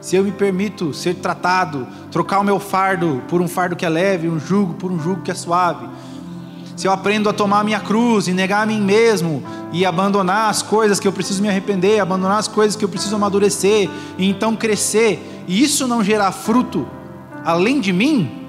[0.00, 3.88] se eu me permito ser tratado, trocar o meu fardo por um fardo que é
[3.88, 5.88] leve, um jugo por um jugo que é suave,
[6.76, 9.42] se eu aprendo a tomar a minha cruz e negar a mim mesmo
[9.72, 13.16] e abandonar as coisas que eu preciso me arrepender, abandonar as coisas que eu preciso
[13.16, 16.86] amadurecer e então crescer, e isso não gerar fruto
[17.44, 18.46] além de mim,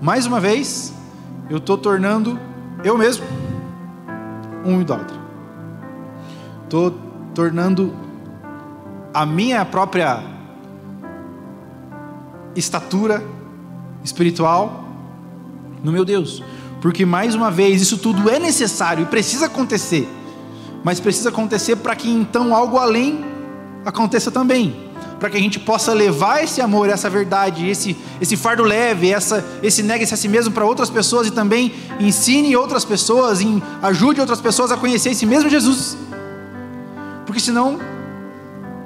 [0.00, 0.92] mais uma vez,
[1.48, 2.38] eu estou tornando
[2.84, 3.24] eu mesmo
[4.64, 5.21] um idólatra.
[6.72, 6.94] Estou
[7.34, 7.94] tornando
[9.12, 10.24] a minha própria
[12.56, 13.22] estatura
[14.02, 14.82] espiritual
[15.84, 16.42] no meu Deus.
[16.80, 20.08] Porque mais uma vez, isso tudo é necessário e precisa acontecer.
[20.82, 23.22] Mas precisa acontecer para que então algo além
[23.84, 24.74] aconteça também.
[25.20, 29.44] Para que a gente possa levar esse amor, essa verdade, esse, esse fardo leve, essa,
[29.62, 34.22] esse negue-se a si mesmo para outras pessoas e também ensine outras pessoas, em, ajude
[34.22, 35.98] outras pessoas a conhecer esse mesmo Jesus.
[37.32, 37.80] Porque senão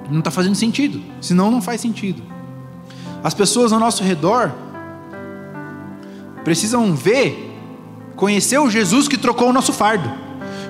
[0.08, 1.02] não está fazendo sentido.
[1.20, 2.22] Senão não faz sentido.
[3.24, 4.52] As pessoas ao nosso redor
[6.44, 7.46] precisam ver
[8.16, 10.10] Conhecer o Jesus que trocou o nosso fardo.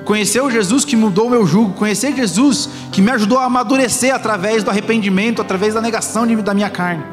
[0.04, 1.74] Conhecer o Jesus que mudou o meu jugo.
[1.74, 6.52] Conhecer Jesus que me ajudou a amadurecer através do arrependimento, através da negação de, da
[6.52, 7.04] minha carne.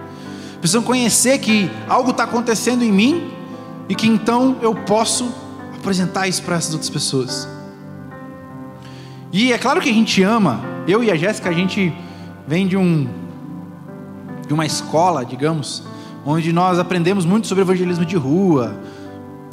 [0.60, 3.32] Precisam conhecer que algo está acontecendo em mim
[3.88, 5.32] e que então eu posso
[5.76, 7.48] apresentar isso para essas outras pessoas.
[9.34, 11.92] E é claro que a gente ama, eu e a Jéssica, a gente
[12.48, 13.08] vem de um
[14.46, 15.82] de uma escola, digamos,
[16.24, 18.80] onde nós aprendemos muito sobre evangelismo de rua,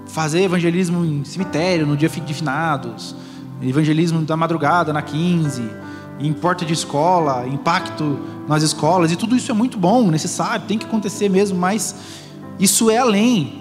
[0.07, 3.17] fazer evangelismo em cemitério, no dia de finados,
[3.63, 5.63] evangelismo da madrugada, na 15,
[6.19, 10.77] em porta de escola, impacto nas escolas, e tudo isso é muito bom, necessário, tem
[10.77, 11.97] que acontecer mesmo, mas
[12.59, 13.60] isso é além.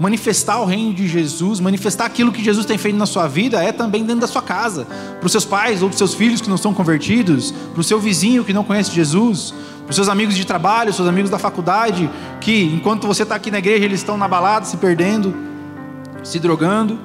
[0.00, 3.70] Manifestar o reino de Jesus, manifestar aquilo que Jesus tem feito na sua vida, é
[3.70, 6.48] também dentro da sua casa, para os seus pais ou para os seus filhos que
[6.48, 10.34] não são convertidos, para o seu vizinho que não conhece Jesus, para os seus amigos
[10.34, 14.16] de trabalho, seus amigos da faculdade, que enquanto você está aqui na igreja, eles estão
[14.16, 15.50] na balada se perdendo
[16.22, 16.98] se drogando.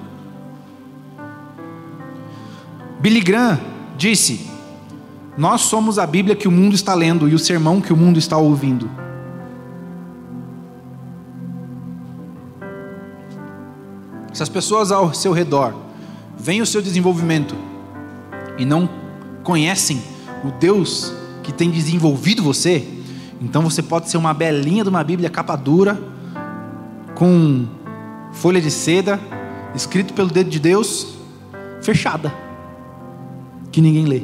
[3.00, 3.60] Billy Graham
[3.98, 4.50] disse:
[5.38, 8.18] Nós somos a Bíblia que o mundo está lendo e o sermão que o mundo
[8.18, 8.90] está ouvindo.
[14.36, 15.74] Se as pessoas ao seu redor
[16.38, 17.56] veem o seu desenvolvimento
[18.58, 18.90] e não
[19.46, 20.04] conhecem
[20.44, 22.86] o Deus que tem desenvolvido você,
[23.42, 25.98] Então você pode ser uma belinha de uma Bíblia capa dura,
[27.14, 27.66] com
[28.34, 29.20] folha de seda,
[29.74, 31.16] escrito pelo dedo de Deus,
[31.82, 32.34] fechada,
[33.72, 34.24] que ninguém lê.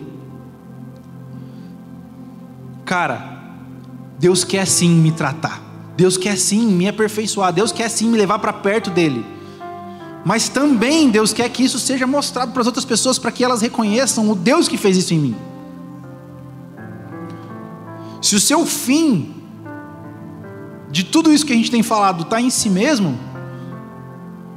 [2.86, 3.44] Cara,
[4.20, 5.62] Deus quer sim me tratar,
[5.96, 9.26] Deus quer sim me aperfeiçoar, Deus quer sim me levar para perto dEle.
[10.24, 13.62] Mas também Deus quer que isso seja mostrado para as outras pessoas, para que elas
[13.62, 15.36] reconheçam o Deus que fez isso em mim.
[18.22, 19.34] Se o seu fim
[20.92, 23.18] de tudo isso que a gente tem falado está em si mesmo,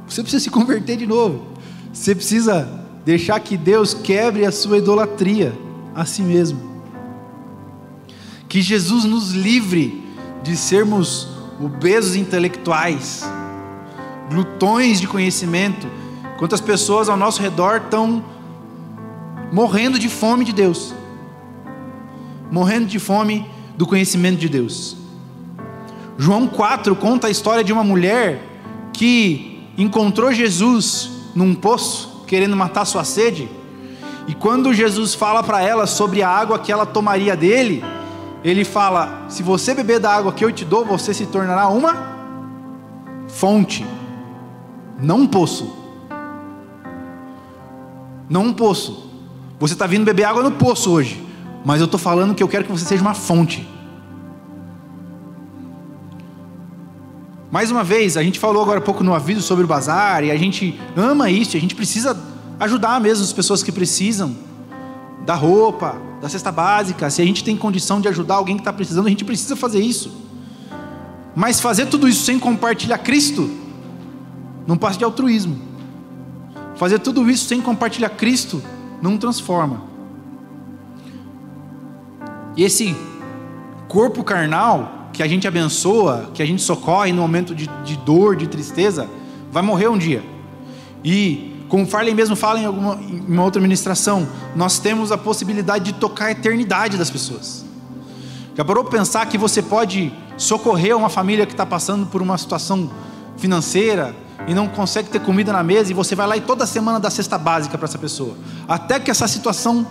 [0.07, 1.45] você precisa se converter de novo.
[1.91, 2.69] Você precisa
[3.03, 5.57] deixar que Deus quebre a sua idolatria
[5.95, 6.59] a si mesmo.
[8.47, 10.03] Que Jesus nos livre
[10.43, 11.27] de sermos
[11.59, 13.23] obesos intelectuais,
[14.29, 15.87] glutões de conhecimento,
[16.37, 18.23] quantas pessoas ao nosso redor estão
[19.51, 20.93] morrendo de fome de Deus,
[22.51, 24.97] morrendo de fome do conhecimento de Deus.
[26.17, 28.41] João 4 conta a história de uma mulher
[28.93, 33.49] que encontrou Jesus num poço, querendo matar sua sede,
[34.27, 37.83] e quando Jesus fala para ela sobre a água que ela tomaria dele,
[38.43, 42.15] ele fala: Se você beber da água que eu te dou, você se tornará uma
[43.27, 43.85] fonte,
[44.99, 45.71] não um poço.
[48.29, 49.09] Não um poço.
[49.59, 51.25] Você está vindo beber água no poço hoje
[51.65, 53.67] mas eu estou falando que eu quero que você seja uma fonte.
[57.51, 60.29] Mais uma vez, a gente falou agora há pouco no aviso sobre o bazar, e
[60.29, 62.15] a gente ama isso, a gente precisa
[62.59, 64.35] ajudar mesmo as pessoas que precisam
[65.25, 67.09] da roupa, da cesta básica.
[67.09, 69.79] Se a gente tem condição de ajudar alguém que está precisando, a gente precisa fazer
[69.79, 70.11] isso.
[71.35, 73.49] Mas fazer tudo isso sem compartilhar Cristo,
[74.67, 75.57] não passa de altruísmo.
[76.75, 78.61] Fazer tudo isso sem compartilhar Cristo,
[79.01, 79.83] não transforma.
[82.57, 82.95] E esse
[83.87, 88.35] corpo carnal que a gente abençoa, que a gente socorre no momento de, de dor,
[88.35, 89.09] de tristeza,
[89.51, 90.23] vai morrer um dia.
[91.03, 95.85] E, como Farley mesmo fala em, alguma, em uma outra ministração, nós temos a possibilidade
[95.85, 97.63] de tocar a eternidade das pessoas.
[98.55, 102.89] Já parou pensar que você pode socorrer uma família que está passando por uma situação
[103.37, 104.15] financeira
[104.47, 107.09] e não consegue ter comida na mesa e você vai lá e toda semana dá
[107.09, 108.35] cesta básica para essa pessoa,
[108.67, 109.85] até que essa situação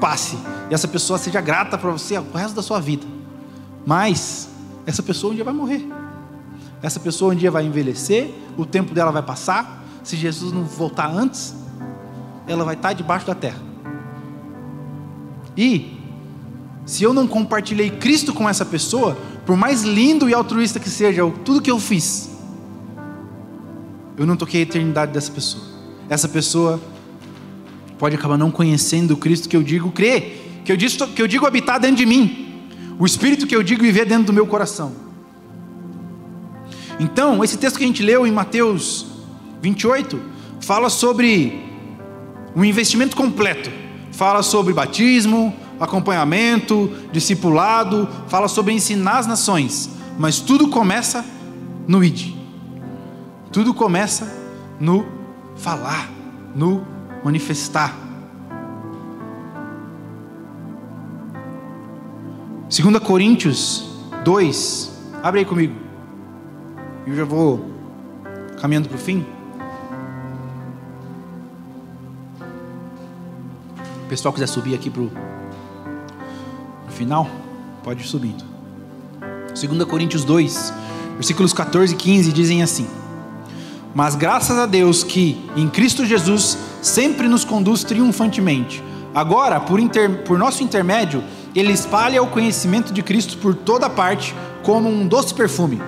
[0.00, 0.38] passe
[0.70, 3.06] e essa pessoa seja grata para você o resto da sua vida.
[3.84, 4.48] Mas
[4.86, 5.86] essa pessoa um dia vai morrer.
[6.82, 9.84] Essa pessoa um dia vai envelhecer, o tempo dela vai passar.
[10.04, 11.54] Se Jesus não voltar antes,
[12.46, 13.58] ela vai estar debaixo da terra.
[15.56, 15.98] E
[16.86, 21.28] se eu não compartilhei Cristo com essa pessoa, por mais lindo e altruísta que seja
[21.44, 22.30] tudo que eu fiz,
[24.18, 25.62] eu não toquei a eternidade dessa pessoa.
[26.08, 26.80] Essa pessoa
[27.98, 31.28] pode acabar não conhecendo o Cristo que eu digo crer, que eu, digo, que eu
[31.28, 32.64] digo habitar dentro de mim,
[32.98, 34.92] o Espírito que eu digo viver dentro do meu coração.
[36.98, 39.06] Então, esse texto que a gente leu em Mateus
[39.62, 40.20] 28
[40.60, 41.64] fala sobre
[42.56, 43.70] um investimento completo,
[44.10, 49.88] fala sobre batismo, acompanhamento, discipulado, fala sobre ensinar as nações,
[50.18, 51.24] mas tudo começa
[51.86, 52.37] no id.
[53.50, 54.30] Tudo começa
[54.78, 55.06] no
[55.56, 56.10] falar,
[56.54, 56.86] no
[57.24, 57.94] manifestar.
[62.68, 63.88] 2 Coríntios
[64.22, 64.92] 2,
[65.22, 65.74] abre aí comigo.
[67.06, 67.64] Eu já vou
[68.60, 69.24] caminhando para o fim.
[74.04, 75.10] O pessoal quiser subir aqui para o
[76.90, 77.26] final,
[77.82, 78.44] pode ir subindo.
[79.58, 80.72] 2 Coríntios 2,
[81.14, 82.86] versículos 14 e 15 dizem assim:
[83.94, 88.82] Mas graças a Deus que em Cristo Jesus sempre nos conduz triunfantemente.
[89.14, 91.22] Agora, por, inter, por nosso intermédio,
[91.54, 95.80] ele espalha o conhecimento de Cristo por toda parte, como um doce perfume.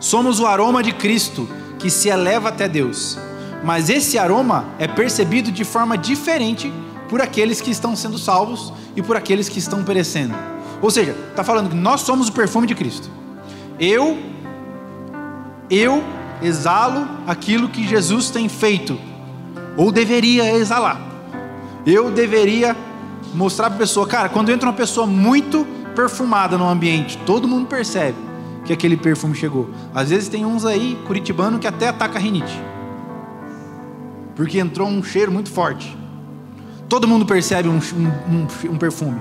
[0.00, 1.48] Somos o aroma de Cristo
[1.78, 3.18] que se eleva até Deus,
[3.62, 6.72] mas esse aroma é percebido de forma diferente
[7.08, 10.34] por aqueles que estão sendo salvos e por aqueles que estão perecendo.
[10.80, 13.10] Ou seja, está falando que nós somos o perfume de Cristo.
[13.78, 14.18] Eu,
[15.70, 16.02] eu
[16.42, 18.98] exalo aquilo que Jesus tem feito,
[19.76, 21.00] ou deveria exalar.
[21.86, 22.76] Eu deveria
[23.34, 27.66] mostrar para a pessoa, cara, quando entra uma pessoa muito perfumada no ambiente, todo mundo
[27.66, 28.16] percebe
[28.64, 29.70] que aquele perfume chegou.
[29.94, 32.60] Às vezes tem uns aí, curitibano, que até ataca a rinite,
[34.34, 35.96] porque entrou um cheiro muito forte.
[36.88, 39.20] Todo mundo percebe um, um, um perfume.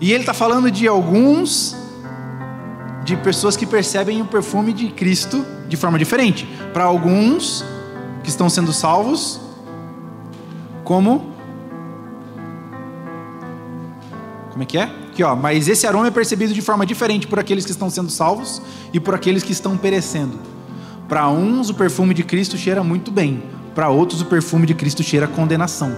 [0.00, 1.76] E ele está falando de alguns
[3.04, 6.46] de pessoas que percebem o perfume de Cristo de forma diferente.
[6.72, 7.64] Para alguns
[8.22, 9.40] que estão sendo salvos,
[10.84, 11.30] como
[14.50, 14.82] como é que é?
[14.82, 18.10] Aqui, ó, mas esse aroma é percebido de forma diferente por aqueles que estão sendo
[18.10, 18.60] salvos
[18.92, 20.38] e por aqueles que estão perecendo.
[21.08, 23.42] Para uns o perfume de Cristo cheira muito bem,
[23.74, 25.96] para outros o perfume de Cristo cheira condenação,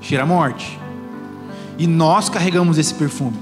[0.00, 0.78] cheira morte.
[1.78, 3.36] E nós carregamos esse perfume.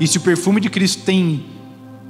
[0.00, 1.53] E se o perfume de Cristo tem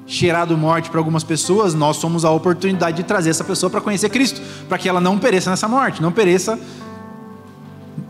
[0.06, 4.10] cheirado morte para algumas pessoas, nós somos a oportunidade de trazer essa pessoa para conhecer
[4.10, 6.58] Cristo, para que ela não pereça nessa morte, não pereça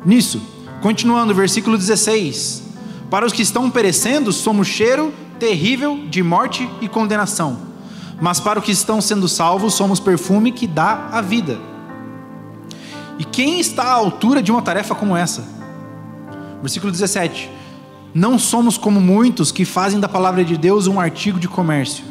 [0.05, 0.43] nisso.
[0.83, 2.63] Continuando, versículo 16:
[3.11, 7.59] Para os que estão perecendo, somos cheiro terrível de morte e condenação,
[8.21, 11.59] mas para os que estão sendo salvos, somos perfume que dá a vida.
[13.19, 15.45] E quem está à altura de uma tarefa como essa?
[16.61, 17.51] Versículo 17:
[18.15, 22.05] Não somos como muitos que fazem da palavra de Deus um artigo de comércio.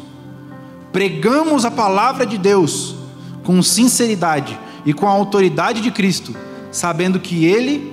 [0.92, 2.94] Pregamos a palavra de Deus
[3.42, 6.36] com sinceridade e com a autoridade de Cristo,
[6.70, 7.90] sabendo que Ele,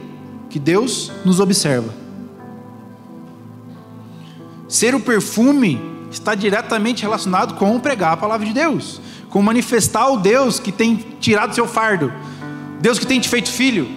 [0.49, 1.93] que Deus, nos observa.
[4.67, 5.79] Ser o perfume
[6.11, 10.97] está diretamente relacionado com pregar a palavra de Deus, com manifestar o Deus que tem
[11.21, 12.11] tirado seu fardo,
[12.81, 13.87] Deus que tem te feito filho,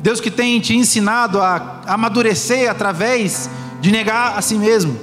[0.00, 3.48] Deus que tem te ensinado a amadurecer através
[3.80, 4.98] de negar a si mesmo.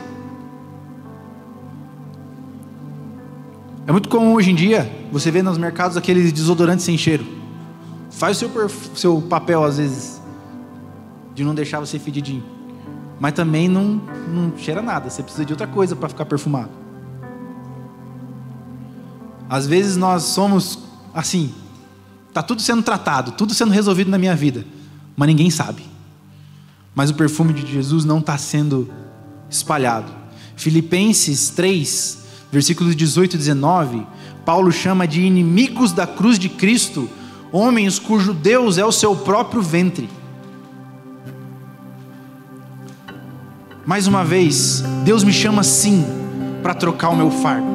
[3.86, 7.26] É muito comum hoje em dia você ver nos mercados aqueles desodorantes sem cheiro.
[8.12, 10.22] Faz o seu, seu papel às vezes
[11.34, 12.44] de não deixar você fedidinho.
[13.20, 15.10] Mas também não, não cheira nada.
[15.10, 16.72] Você precisa de outra coisa para ficar perfumado.
[19.50, 20.80] Às vezes nós somos
[21.14, 21.54] assim,
[22.38, 24.64] Está tudo sendo tratado, tudo sendo resolvido na minha vida,
[25.16, 25.82] mas ninguém sabe.
[26.98, 28.90] Mas o perfume de Jesus não está sendo
[29.48, 30.12] espalhado.
[30.56, 32.18] Filipenses 3,
[32.52, 34.08] versículos 18 e 19,
[34.44, 37.08] Paulo chama de inimigos da cruz de Cristo,
[37.52, 40.10] homens cujo Deus é o seu próprio ventre.
[43.86, 46.04] Mais uma vez, Deus me chama sim
[46.64, 47.68] para trocar o meu fardo.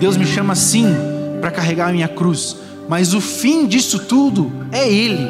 [0.00, 0.88] Deus me chama sim
[1.40, 2.56] para carregar a minha cruz
[2.88, 5.26] mas o fim disso tudo é Ele,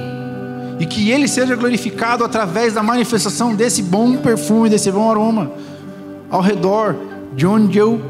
[0.79, 5.51] e que Ele seja glorificado através da manifestação desse bom perfume, desse bom aroma,
[6.31, 6.97] ao redor
[7.35, 8.01] de onde eu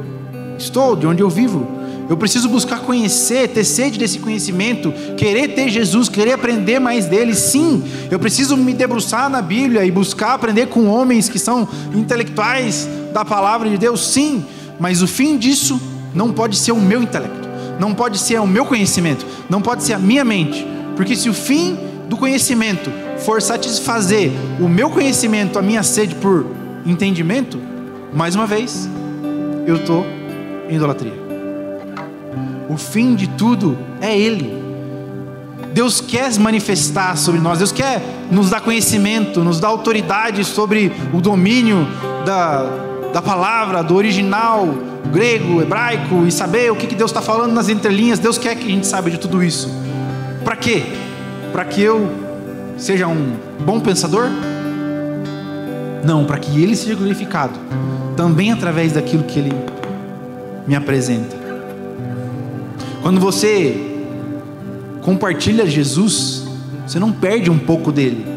[0.59, 1.67] estou, de onde eu vivo.
[2.09, 7.35] Eu preciso buscar conhecer, ter sede desse conhecimento, querer ter Jesus, querer aprender mais dele.
[7.35, 12.89] Sim, eu preciso me debruçar na Bíblia e buscar aprender com homens que são intelectuais
[13.13, 14.07] da palavra de Deus.
[14.07, 14.45] Sim,
[14.79, 15.81] mas o fim disso
[16.15, 17.47] não pode ser o meu intelecto
[17.79, 21.35] não pode ser o meu conhecimento, não pode ser a minha mente, porque se o
[21.35, 24.31] fim do conhecimento for satisfazer
[24.61, 26.47] o meu conhecimento, a minha sede por
[26.85, 27.59] entendimento,
[28.13, 28.89] mais uma vez,
[29.67, 30.07] eu estou
[30.69, 31.15] em idolatria.
[32.69, 34.65] O fim de tudo é Ele.
[35.73, 40.91] Deus quer se manifestar sobre nós, Deus quer nos dar conhecimento, nos dar autoridade sobre
[41.13, 41.87] o domínio
[42.25, 42.65] da,
[43.13, 44.67] da palavra, do original,
[45.13, 48.19] grego, hebraico e saber o que Deus está falando nas entrelinhas.
[48.19, 49.71] Deus quer que a gente saiba de tudo isso.
[50.45, 50.83] Para quê?
[51.53, 52.11] Para que eu
[52.77, 54.29] seja um bom pensador?
[56.05, 57.59] Não, para que Ele seja glorificado
[58.17, 59.53] também através daquilo que Ele
[60.67, 61.37] me apresenta.
[63.03, 63.77] Quando você
[65.03, 66.45] compartilha Jesus,
[66.87, 68.37] você não perde um pouco dele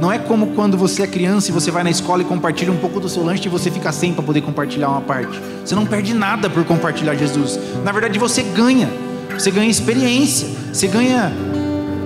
[0.00, 2.76] não é como quando você é criança e você vai na escola e compartilha um
[2.76, 5.40] pouco do seu lanche e você fica sem para poder compartilhar uma parte.
[5.64, 7.58] Você não perde nada por compartilhar Jesus.
[7.84, 8.90] Na verdade, você ganha.
[9.32, 11.32] Você ganha experiência, você ganha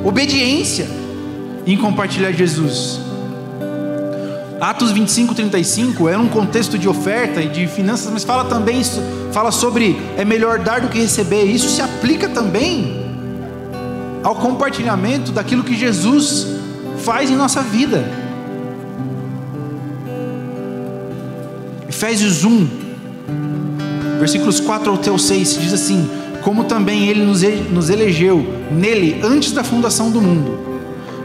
[0.09, 0.89] obediência
[1.67, 2.99] em compartilhar Jesus.
[4.59, 8.83] Atos 25, 35 é um contexto de oferta e de finanças, mas fala também
[9.33, 11.45] fala sobre é melhor dar do que receber.
[11.45, 13.07] Isso se aplica também
[14.25, 16.47] ao compartilhamento daquilo que Jesus
[17.05, 18.03] faz em nossa vida.
[21.89, 22.69] Efésios 1,
[24.19, 26.09] versículos 4 até o 6 diz assim:
[26.49, 28.43] Como também Ele nos elegeu
[28.73, 30.59] nele antes da fundação do mundo,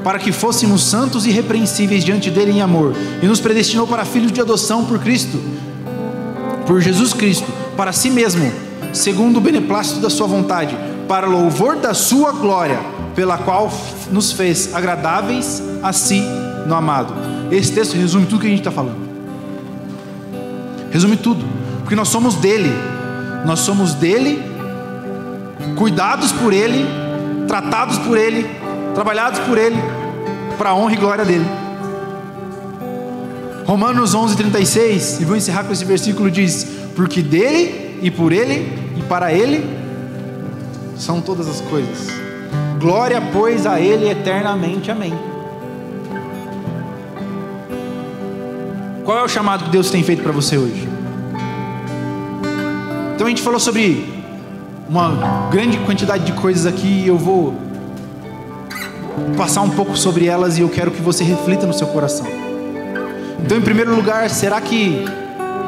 [0.03, 4.33] para que fôssemos santos e irrepreensíveis diante dele em amor, e nos predestinou para filhos
[4.33, 5.39] de adoção por Cristo,
[6.67, 7.47] por Jesus Cristo,
[7.77, 8.51] para si mesmo,
[8.91, 10.75] segundo o beneplácito da Sua vontade,
[11.07, 12.81] para louvor da Sua glória
[13.15, 13.71] pela qual
[14.11, 16.21] nos fez agradáveis a si
[16.67, 17.13] no amado.
[17.49, 18.97] Esse texto resume tudo que a gente está falando.
[20.91, 21.45] Resume tudo,
[21.79, 22.73] porque nós somos dele,
[23.45, 24.51] nós somos dele,
[25.77, 26.85] cuidados por ele,
[27.47, 28.45] tratados por ele,
[28.93, 29.77] trabalhados por ele,
[30.57, 31.45] para a honra e glória dele.
[33.65, 39.01] Romanos 11:36, e vou encerrar com esse versículo diz: porque dele e por ele e
[39.03, 39.63] para ele
[40.97, 42.07] são todas as coisas.
[42.79, 44.91] Glória, pois, a Ele eternamente.
[44.91, 45.13] Amém.
[49.03, 50.87] Qual é o chamado que Deus tem feito para você hoje?
[53.15, 54.22] Então a gente falou sobre
[54.93, 57.55] uma grande quantidade de coisas aqui e eu vou
[59.35, 62.27] passar um pouco sobre elas e eu quero que você reflita no seu coração.
[63.43, 65.03] Então, em primeiro lugar, será que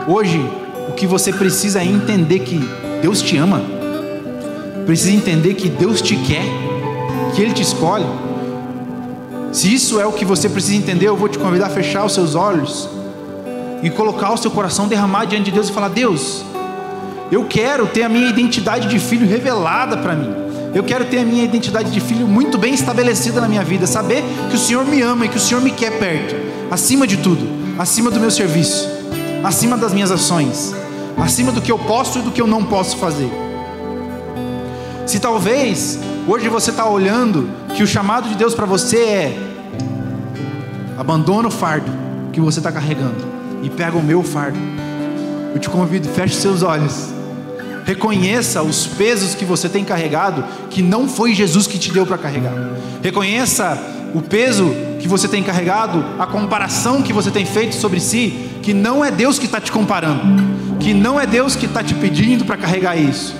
[0.08, 0.40] hoje
[0.88, 2.60] o que você precisa é entender que
[3.02, 3.64] Deus te ama?
[4.86, 6.46] Precisa entender que Deus te quer,
[7.36, 8.06] que Ele te escolhe?
[9.52, 12.14] Se isso é o que você precisa entender, eu vou te convidar a fechar os
[12.14, 12.88] seus olhos
[13.82, 16.46] e colocar o seu coração derramado diante de Deus e falar: Deus,
[17.32, 20.34] eu quero ter a minha identidade de filho revelada para mim.
[20.74, 24.24] Eu quero ter a minha identidade de filho muito bem estabelecida na minha vida, saber
[24.50, 26.36] que o Senhor me ama e que o Senhor me quer perto,
[26.70, 27.48] acima de tudo,
[27.80, 28.90] acima do meu serviço,
[29.44, 30.76] acima das minhas ações,
[31.18, 33.32] acima do que eu posso e do que eu não posso fazer.
[35.06, 35.98] Se talvez
[36.28, 39.38] hoje você está olhando que o chamado de Deus para você é
[40.98, 41.90] abandona o fardo
[42.34, 43.26] que você está carregando
[43.64, 44.60] e pega o meu fardo.
[45.54, 47.15] Eu te convido, feche seus olhos.
[47.86, 52.18] Reconheça os pesos que você tem carregado, que não foi Jesus que te deu para
[52.18, 52.54] carregar.
[53.04, 53.80] Reconheça
[54.14, 58.74] o peso que você tem carregado, a comparação que você tem feito sobre si, que
[58.74, 60.22] não é Deus que está te comparando,
[60.80, 63.36] que não é Deus que está te pedindo para carregar isso.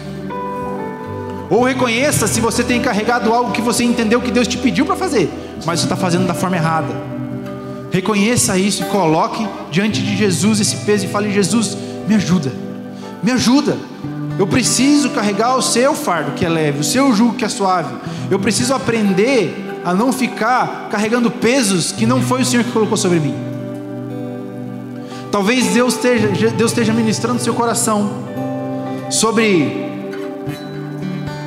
[1.50, 4.96] Ou reconheça se você tem carregado algo que você entendeu que Deus te pediu para
[4.96, 5.28] fazer,
[5.66, 6.94] mas você está fazendo da forma errada.
[7.92, 11.76] Reconheça isso e coloque diante de Jesus esse peso e fale: Jesus,
[12.08, 12.52] me ajuda,
[13.24, 13.95] me ajuda.
[14.38, 17.96] Eu preciso carregar o seu fardo que é leve, o seu jugo que é suave.
[18.30, 22.98] Eu preciso aprender a não ficar carregando pesos que não foi o Senhor que colocou
[22.98, 23.36] sobre mim.
[25.32, 28.10] Talvez Deus esteja, Deus esteja ministrando seu coração
[29.10, 29.86] sobre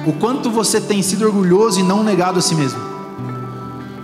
[0.06, 2.80] o quanto você tem sido orgulhoso e não negado a si mesmo.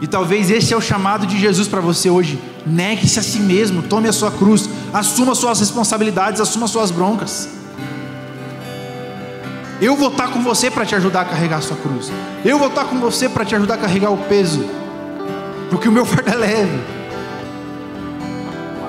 [0.02, 2.38] E talvez esse é o chamado de Jesus para você hoje.
[2.66, 7.48] Negue-se a si mesmo, tome a sua cruz, assuma suas responsabilidades, assuma suas broncas.
[9.80, 12.10] Eu vou estar com você para te ajudar a carregar a sua cruz.
[12.44, 14.64] Eu vou estar com você para te ajudar a carregar o peso.
[15.70, 16.80] Porque o meu fardo é leve.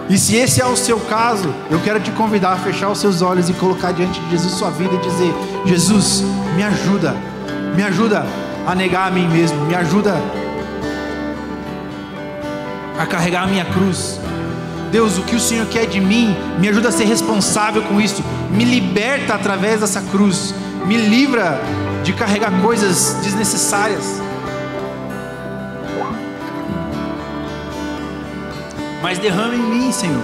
[0.08, 3.24] E se esse é o seu caso, eu quero te convidar a fechar os seus
[3.24, 5.34] olhos e colocar diante de Jesus sua vida e dizer:
[5.66, 6.24] Jesus,
[6.56, 7.16] me ajuda,
[7.76, 8.26] me ajuda
[8.68, 10.16] a negar a mim mesmo, me ajuda
[13.00, 14.20] a carregar a minha cruz.
[14.92, 18.24] Deus, o que o Senhor quer de mim, me ajuda a ser responsável com isso,
[18.52, 20.54] me liberta através dessa cruz,
[20.86, 21.60] me livra
[22.04, 24.22] de carregar coisas desnecessárias.
[29.02, 30.22] Mas derrama em mim, Senhor,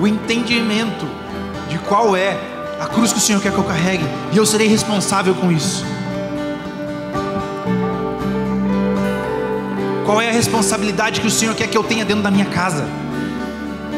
[0.00, 1.06] o entendimento
[1.68, 2.38] de qual é
[2.80, 5.84] a cruz que o Senhor quer que eu carregue, e eu serei responsável com isso.
[10.04, 12.84] Qual é a responsabilidade que o Senhor quer que eu tenha dentro da minha casa?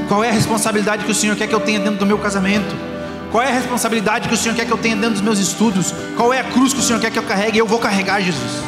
[0.09, 2.96] Qual é a responsabilidade que o Senhor quer que eu tenha dentro do meu casamento?
[3.31, 5.93] Qual é a responsabilidade que o Senhor quer que eu tenha dentro dos meus estudos?
[6.17, 7.59] Qual é a cruz que o Senhor quer que eu carregue?
[7.59, 8.63] Eu vou carregar, Jesus.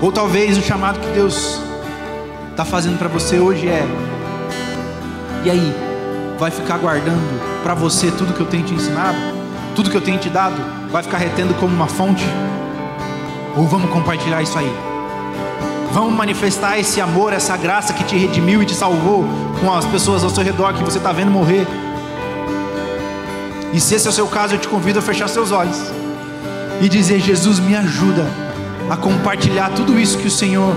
[0.00, 1.60] Ou talvez o chamado que Deus
[2.50, 3.86] está fazendo para você hoje é:
[5.44, 5.74] e aí,
[6.38, 9.18] vai ficar guardando para você tudo que eu tenho te ensinado?
[9.74, 10.56] Tudo que eu tenho te dado?
[10.90, 12.24] Vai ficar retendo como uma fonte?
[13.56, 14.91] Ou vamos compartilhar isso aí?
[15.92, 19.26] Vamos manifestar esse amor, essa graça que te redimiu e te salvou
[19.60, 21.66] com as pessoas ao seu redor que você está vendo morrer.
[23.74, 25.78] E se esse é o seu caso, eu te convido a fechar seus olhos
[26.80, 28.26] e dizer: Jesus, me ajuda
[28.88, 30.74] a compartilhar tudo isso que o Senhor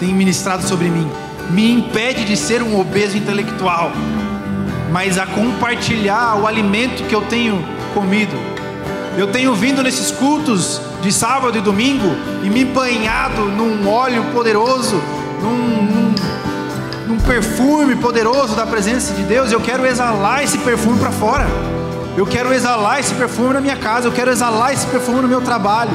[0.00, 1.06] tem ministrado sobre mim.
[1.50, 3.92] Me impede de ser um obeso intelectual,
[4.90, 8.34] mas a compartilhar o alimento que eu tenho comido.
[9.18, 15.00] Eu tenho vindo nesses cultos de sábado e domingo e me banhado num óleo poderoso,
[15.42, 16.14] num, num,
[17.08, 19.52] num perfume poderoso da presença de Deus.
[19.52, 21.46] Eu quero exalar esse perfume para fora.
[22.16, 24.08] Eu quero exalar esse perfume na minha casa.
[24.08, 25.92] Eu quero exalar esse perfume no meu trabalho.